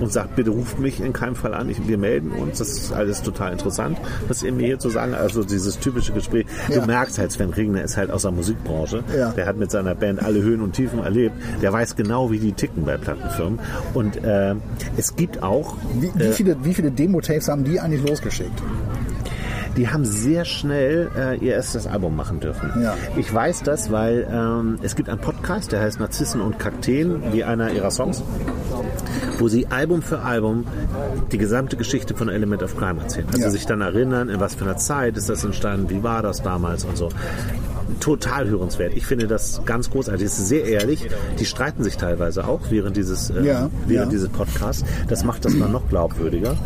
[0.00, 2.58] und sagt, bitte ruft mich in keinem Fall an, ich, wir melden uns.
[2.58, 3.98] Das ist alles total interessant,
[4.28, 5.14] was ihr mir hier zu sagen.
[5.14, 6.46] Also dieses typische Gespräch.
[6.68, 6.80] Ja.
[6.80, 9.04] Du merkst halt, Sven Regner ist halt aus der Musikbranche.
[9.16, 9.30] Ja.
[9.30, 11.34] Der hat mit seiner Band alle Höhen und Tiefen erlebt.
[11.60, 13.58] Der weiß genau, wie die ticken bei Plattenfirmen.
[13.94, 14.54] Und äh,
[14.96, 18.62] es gibt auch Wie, wie viele, wie viele Demo-Tapes haben die eigentlich losgeschickt?
[19.76, 22.70] Die haben sehr schnell äh, ihr erstes Album machen dürfen.
[22.82, 22.94] Ja.
[23.16, 27.42] Ich weiß das, weil ähm, es gibt einen Podcast, der heißt Narzissen und Kakteen, wie
[27.42, 28.22] einer ihrer Songs,
[29.38, 30.66] wo sie Album für Album
[31.32, 33.26] die gesamte Geschichte von Element of Crime erzählen.
[33.28, 33.50] Also Ja.
[33.50, 36.84] sich dann erinnern, in was für einer Zeit ist das entstanden, wie war das damals
[36.84, 37.08] und so.
[38.00, 38.92] Total hörenswert.
[38.96, 40.26] Ich finde das ganz großartig.
[40.26, 41.08] Es ist sehr ehrlich.
[41.38, 44.18] Die streiten sich teilweise auch während dieses, äh, Ja, während ja.
[44.18, 44.84] dieses Podcasts.
[45.08, 46.56] Das macht das dann noch glaubwürdiger.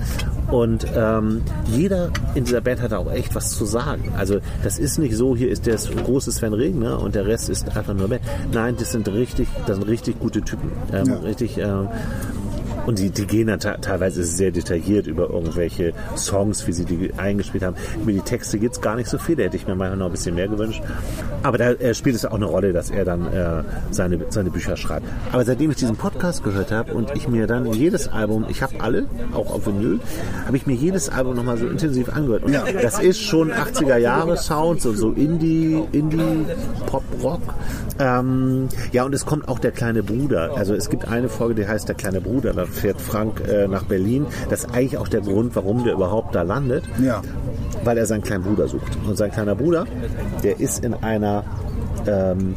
[0.51, 4.13] Und ähm, jeder in dieser Band hat auch echt was zu sagen.
[4.17, 7.77] Also das ist nicht so, hier ist der große Sven Regner und der Rest ist
[7.77, 8.23] einfach nur Band.
[8.53, 10.71] Nein, das sind richtig, das sind richtig gute Typen.
[10.93, 11.15] Ähm, Ja.
[11.17, 11.65] Richtig äh,
[12.87, 17.13] und die, die gehen dann te- teilweise sehr detailliert über irgendwelche Songs, wie sie die
[17.17, 17.77] eingespielt haben.
[18.01, 20.13] Über die Texte geht's gar nicht so viel, da hätte ich mir manchmal noch ein
[20.13, 20.83] bisschen mehr gewünscht.
[21.43, 24.77] Aber da äh, spielt es auch eine Rolle, dass er dann äh, seine, seine Bücher
[24.77, 25.07] schreibt.
[25.33, 28.75] Aber seitdem ich diesen Podcast gehört habe und ich mir dann jedes Album, ich habe
[28.81, 30.01] alle, auch auf Vinyl,
[30.47, 32.45] habe ich mir jedes Album nochmal so intensiv angehört.
[32.45, 32.65] Und Ja.
[32.81, 36.45] das ist schon 80er Jahre Sound, so, so Indie, Indie,
[36.87, 37.41] Pop, Rock.
[37.99, 40.53] Ähm, ja, und es kommt auch der kleine Bruder.
[40.57, 42.53] Also es gibt eine Folge, die heißt Der kleine Bruder.
[42.53, 44.27] Da fährt Frank äh, nach Berlin.
[44.49, 46.85] Das ist eigentlich auch der Grund, warum der überhaupt da landet.
[47.03, 47.23] Ja.
[47.85, 48.97] Weil er seinen kleinen Bruder sucht.
[49.07, 49.87] Und sein kleiner Bruder,
[50.43, 51.45] der ist in einer
[52.07, 52.55] ähm,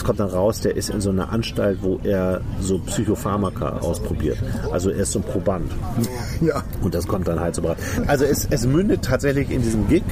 [0.00, 4.38] es kommt dann raus, der ist in so einer Anstalt, wo er so Psychopharmaka ausprobiert.
[4.72, 5.70] Also er ist so ein Proband.
[6.40, 6.62] Ja.
[6.80, 7.76] Und das kommt dann halt so raus.
[8.06, 10.02] Also es, es mündet tatsächlich in diesem Gig.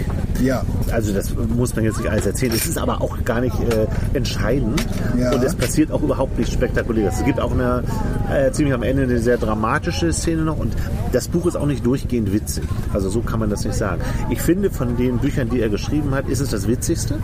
[0.42, 0.62] Ja.
[0.92, 2.52] Also das muss man jetzt nicht alles erzählen.
[2.54, 4.84] Es ist aber auch gar nicht äh, entscheidend.
[5.18, 5.32] Ja.
[5.32, 7.20] Und es passiert auch überhaupt nichts Spektakuläres.
[7.20, 7.82] Es gibt auch eine
[8.30, 10.58] äh, ziemlich am Ende eine sehr dramatische Szene noch.
[10.58, 10.74] Und
[11.12, 12.64] das Buch ist auch nicht durchgehend witzig.
[12.92, 14.02] Also so kann man das nicht sagen.
[14.28, 17.18] Ich finde, von den Büchern, die er geschrieben hat, ist es das Witzigste.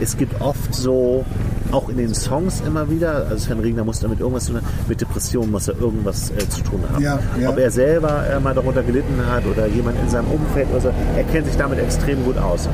[0.00, 1.24] Es gibt oft so,
[1.72, 4.72] auch in den Songs immer wieder, also Sven Regner muss damit irgendwas zu tun haben,
[4.88, 7.02] mit Depressionen muss er irgendwas äh, zu tun haben.
[7.02, 7.50] Ja, ja.
[7.50, 10.92] Ob er selber äh, mal darunter gelitten hat oder jemand in seinem Umfeld oder so,
[11.16, 12.68] er kennt sich damit extrem gut aus.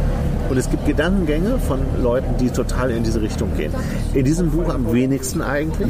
[0.48, 3.72] Und es gibt Gedankengänge von Leuten, die total in diese Richtung gehen.
[4.14, 5.88] In diesem Buch am wenigsten eigentlich.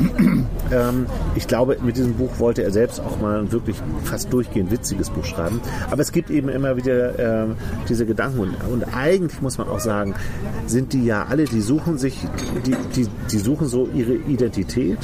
[0.72, 4.70] ähm, ich glaube, mit diesem Buch wollte er selbst auch mal ein wirklich fast durchgehend
[4.70, 5.60] witziges Buch schreiben.
[5.90, 7.56] Aber es gibt eben immer wieder ähm,
[7.88, 8.40] diese Gedanken.
[8.40, 10.14] Und, und eigentlich muss man auch sagen,
[10.66, 12.26] sind die ja alle, die suchen sich,
[12.64, 14.98] die, die, die suchen so ihre Identität.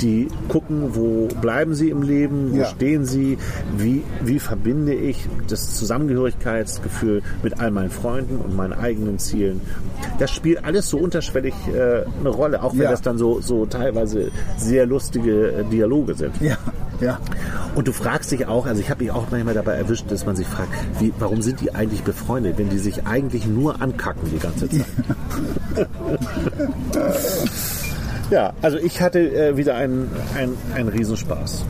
[0.00, 2.64] Die gucken, wo bleiben sie im Leben, wo Ja.
[2.66, 3.38] stehen sie,
[3.76, 9.60] wie, wie verbinde ich das Zusammengehörigkeitsgefühl mit all meinen Freunden und meinen eigenen Zielen.
[10.18, 12.90] Das spielt alles so unterschwellig äh, eine Rolle, auch wenn Ja.
[12.90, 16.40] das dann so, so teilweise sehr lustige äh, Dialoge sind.
[16.40, 16.56] Ja.
[17.00, 17.20] Ja.
[17.76, 20.34] Und du fragst dich auch, also ich habe mich auch manchmal dabei erwischt, dass man
[20.34, 24.38] sich fragt, wie, warum sind die eigentlich befreundet, wenn die sich eigentlich nur ankacken die
[24.38, 24.84] ganze Zeit?
[28.30, 31.64] ja, also ich hatte äh, wieder einen, einen, einen Riesenspaß.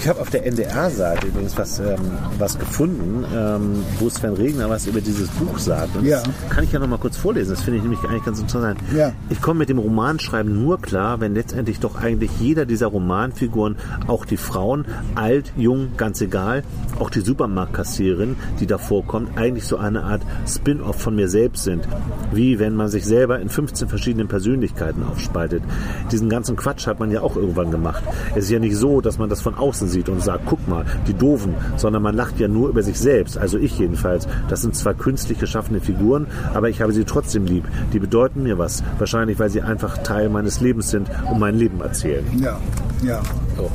[0.00, 1.96] Ich habe auf der NDR-Seite übrigens was, ähm,
[2.38, 5.94] was gefunden, ähm, wo Sven Regner was über dieses Buch sagt.
[5.94, 6.22] Und Ja.
[6.22, 7.50] das kann ich ja noch mal kurz vorlesen.
[7.50, 8.80] Das finde ich nämlich eigentlich ganz interessant.
[8.96, 9.12] Ja.
[9.28, 13.76] Ich komme mit dem Romanschreiben nur klar, wenn letztendlich doch eigentlich jeder dieser Romanfiguren,
[14.06, 14.86] auch die Frauen,
[15.16, 16.62] alt, jung, ganz egal,
[16.98, 21.86] auch die Supermarktkassiererin, die da vorkommt, eigentlich so eine Art Spin-off von mir selbst sind.
[22.32, 25.62] Wie wenn man sich selber in 15 verschiedenen Persönlichkeiten aufspaltet.
[26.10, 28.02] Diesen ganzen Quatsch hat man ja auch irgendwann gemacht.
[28.34, 30.84] Es ist ja nicht so, dass man das von außen sieht und sagt, guck mal,
[31.06, 34.26] die Doofen, sondern man lacht ja nur über sich selbst, also ich jedenfalls.
[34.48, 37.64] Das sind zwar künstlich geschaffene Figuren, aber ich habe sie trotzdem lieb.
[37.92, 38.82] Die bedeuten mir was.
[38.98, 42.24] Wahrscheinlich, weil sie einfach Teil meines Lebens sind und mein Leben erzählen.
[42.38, 42.58] Ja.
[43.02, 43.22] Ja.
[43.56, 43.70] So.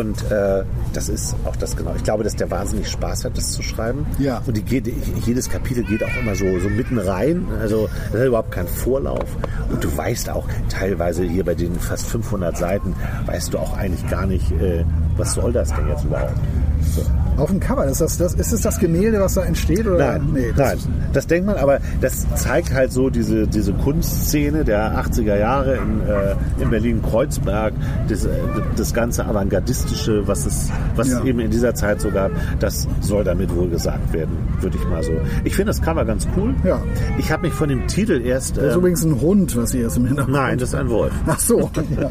[0.00, 1.94] Und äh, das ist auch das genau.
[1.96, 4.06] Ich glaube, dass der wahnsinnig Spaß hat, das zu schreiben.
[4.18, 4.42] Ja.
[4.46, 4.82] Und die
[5.24, 7.46] jedes Kapitel geht auch immer so, so mitten rein.
[7.60, 9.26] Also das ist überhaupt kein Vorlauf.
[9.70, 12.94] Und du weißt auch teilweise hier bei den fast 500 Seiten,
[13.26, 14.84] weißt du auch eigentlich gar nicht, äh,
[15.16, 16.32] was soll das denn jetzt überhaupt?
[16.94, 17.02] So.
[17.36, 19.86] Auf dem Cover, ist das, das, ist es das Gemälde, was da entsteht?
[19.86, 20.18] Oder?
[20.18, 24.64] Nein, Nee, das nein, das denkt man, aber das zeigt halt so diese, diese Kunstszene
[24.64, 27.72] der 80er Jahre in, äh, in Berlin-Kreuzberg,
[28.08, 28.30] das, äh,
[28.76, 31.20] das ganze Avantgardistische, was es, was Ja.
[31.20, 34.84] es eben in dieser Zeit so gab, das soll damit wohl gesagt werden, würde ich
[34.88, 35.12] mal so.
[35.44, 36.54] Ich finde das Cover ganz cool.
[36.64, 36.82] Ja.
[37.18, 38.56] Ich habe mich von dem Titel erst...
[38.58, 40.36] Das ist ähm, übrigens ein Hund, was hier ist im Hintergrund.
[40.36, 41.12] nein, das ist ein Wolf.
[41.26, 41.70] Ach so.
[41.98, 42.10] Ja.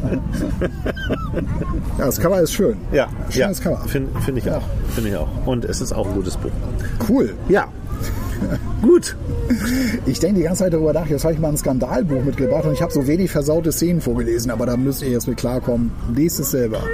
[1.98, 2.76] ja, das Cover ist schön.
[2.92, 3.88] Ja, Schönes ja, Cover.
[3.88, 4.62] finde find ich auch.
[4.90, 5.28] Finde ich auch.
[5.46, 6.50] Und es ist auch ein gutes Buch.
[7.08, 7.34] Cool.
[7.48, 7.68] Ja.
[8.82, 9.16] Gut.
[10.06, 12.72] Ich denke die ganze Zeit darüber nach, jetzt habe ich mal ein Skandalbuch mitgebracht und
[12.72, 15.92] ich habe so wenig versaute Szenen vorgelesen, aber da müsst ihr jetzt mit klarkommen.
[16.14, 16.82] Lest es selber.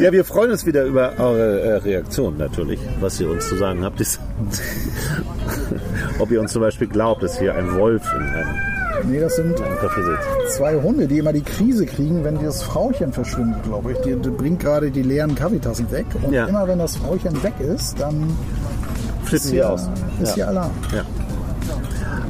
[0.00, 3.84] Ja, wir freuen uns wieder über eure äh, Reaktion natürlich, was ihr uns zu sagen
[3.84, 4.00] habt.
[4.00, 4.20] Ist,
[6.18, 8.54] ob ihr uns zum Beispiel glaubt, dass hier ein Wolf in einem,
[9.04, 9.54] Nee, das sind
[10.50, 13.98] zwei Hunde, die immer die Krise kriegen, wenn das Frauchen verschwindet, glaube ich.
[13.98, 16.46] Die, die bringt gerade die leeren Kaffeetassen weg und Ja.
[16.46, 18.36] immer wenn das Frauchen weg ist, dann
[19.24, 19.88] Flippen die hier, aus.
[20.22, 20.34] ist Ja.
[20.34, 20.70] hier Alarm.
[20.94, 21.02] Ja.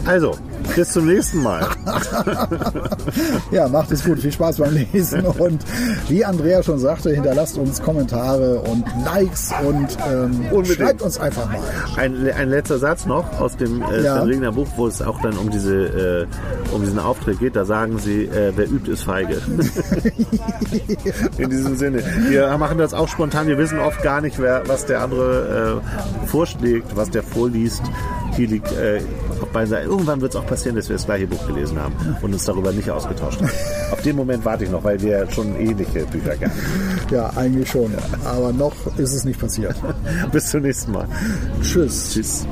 [0.07, 0.33] Also,
[0.77, 1.67] Bis zum nächsten Mal.
[3.51, 4.21] ja, macht es gut.
[4.21, 5.27] Viel Spaß beim Lesen.
[5.27, 5.65] Und
[6.09, 11.59] wie Andrea schon sagte, hinterlasst uns Kommentare und Likes und ähm, schreibt uns einfach mal.
[11.97, 14.23] Ein, ein letzter Satz noch aus dem äh, ja.
[14.23, 16.27] Regner Buch, wo es auch dann um, diese,
[16.71, 17.57] äh, um diesen Auftritt geht.
[17.57, 19.37] Da sagen sie, äh, wer übt, ist feige.
[21.39, 22.03] In diesem Sinne.
[22.29, 23.47] Wir machen das auch spontan.
[23.49, 27.83] Wir wissen oft gar nicht, wer, was der andere äh, vorschlägt, was der vorliest.
[28.37, 29.01] Hier liegt äh,
[29.41, 29.89] auf beiden Seiten.
[29.89, 32.73] Irgendwann wird es auch passieren, dass wir das gleiche Buch gelesen haben und uns darüber
[32.73, 33.51] nicht ausgetauscht haben.
[33.93, 36.53] auf den Moment warte ich noch, weil wir schon ähnliche Bücher kennen.
[37.11, 37.93] Ja, eigentlich schon.
[38.25, 39.77] Aber noch ist es nicht passiert.
[40.33, 41.07] Bis zum nächsten Mal.
[41.63, 42.13] Tschüss.
[42.13, 42.47] Tschüss.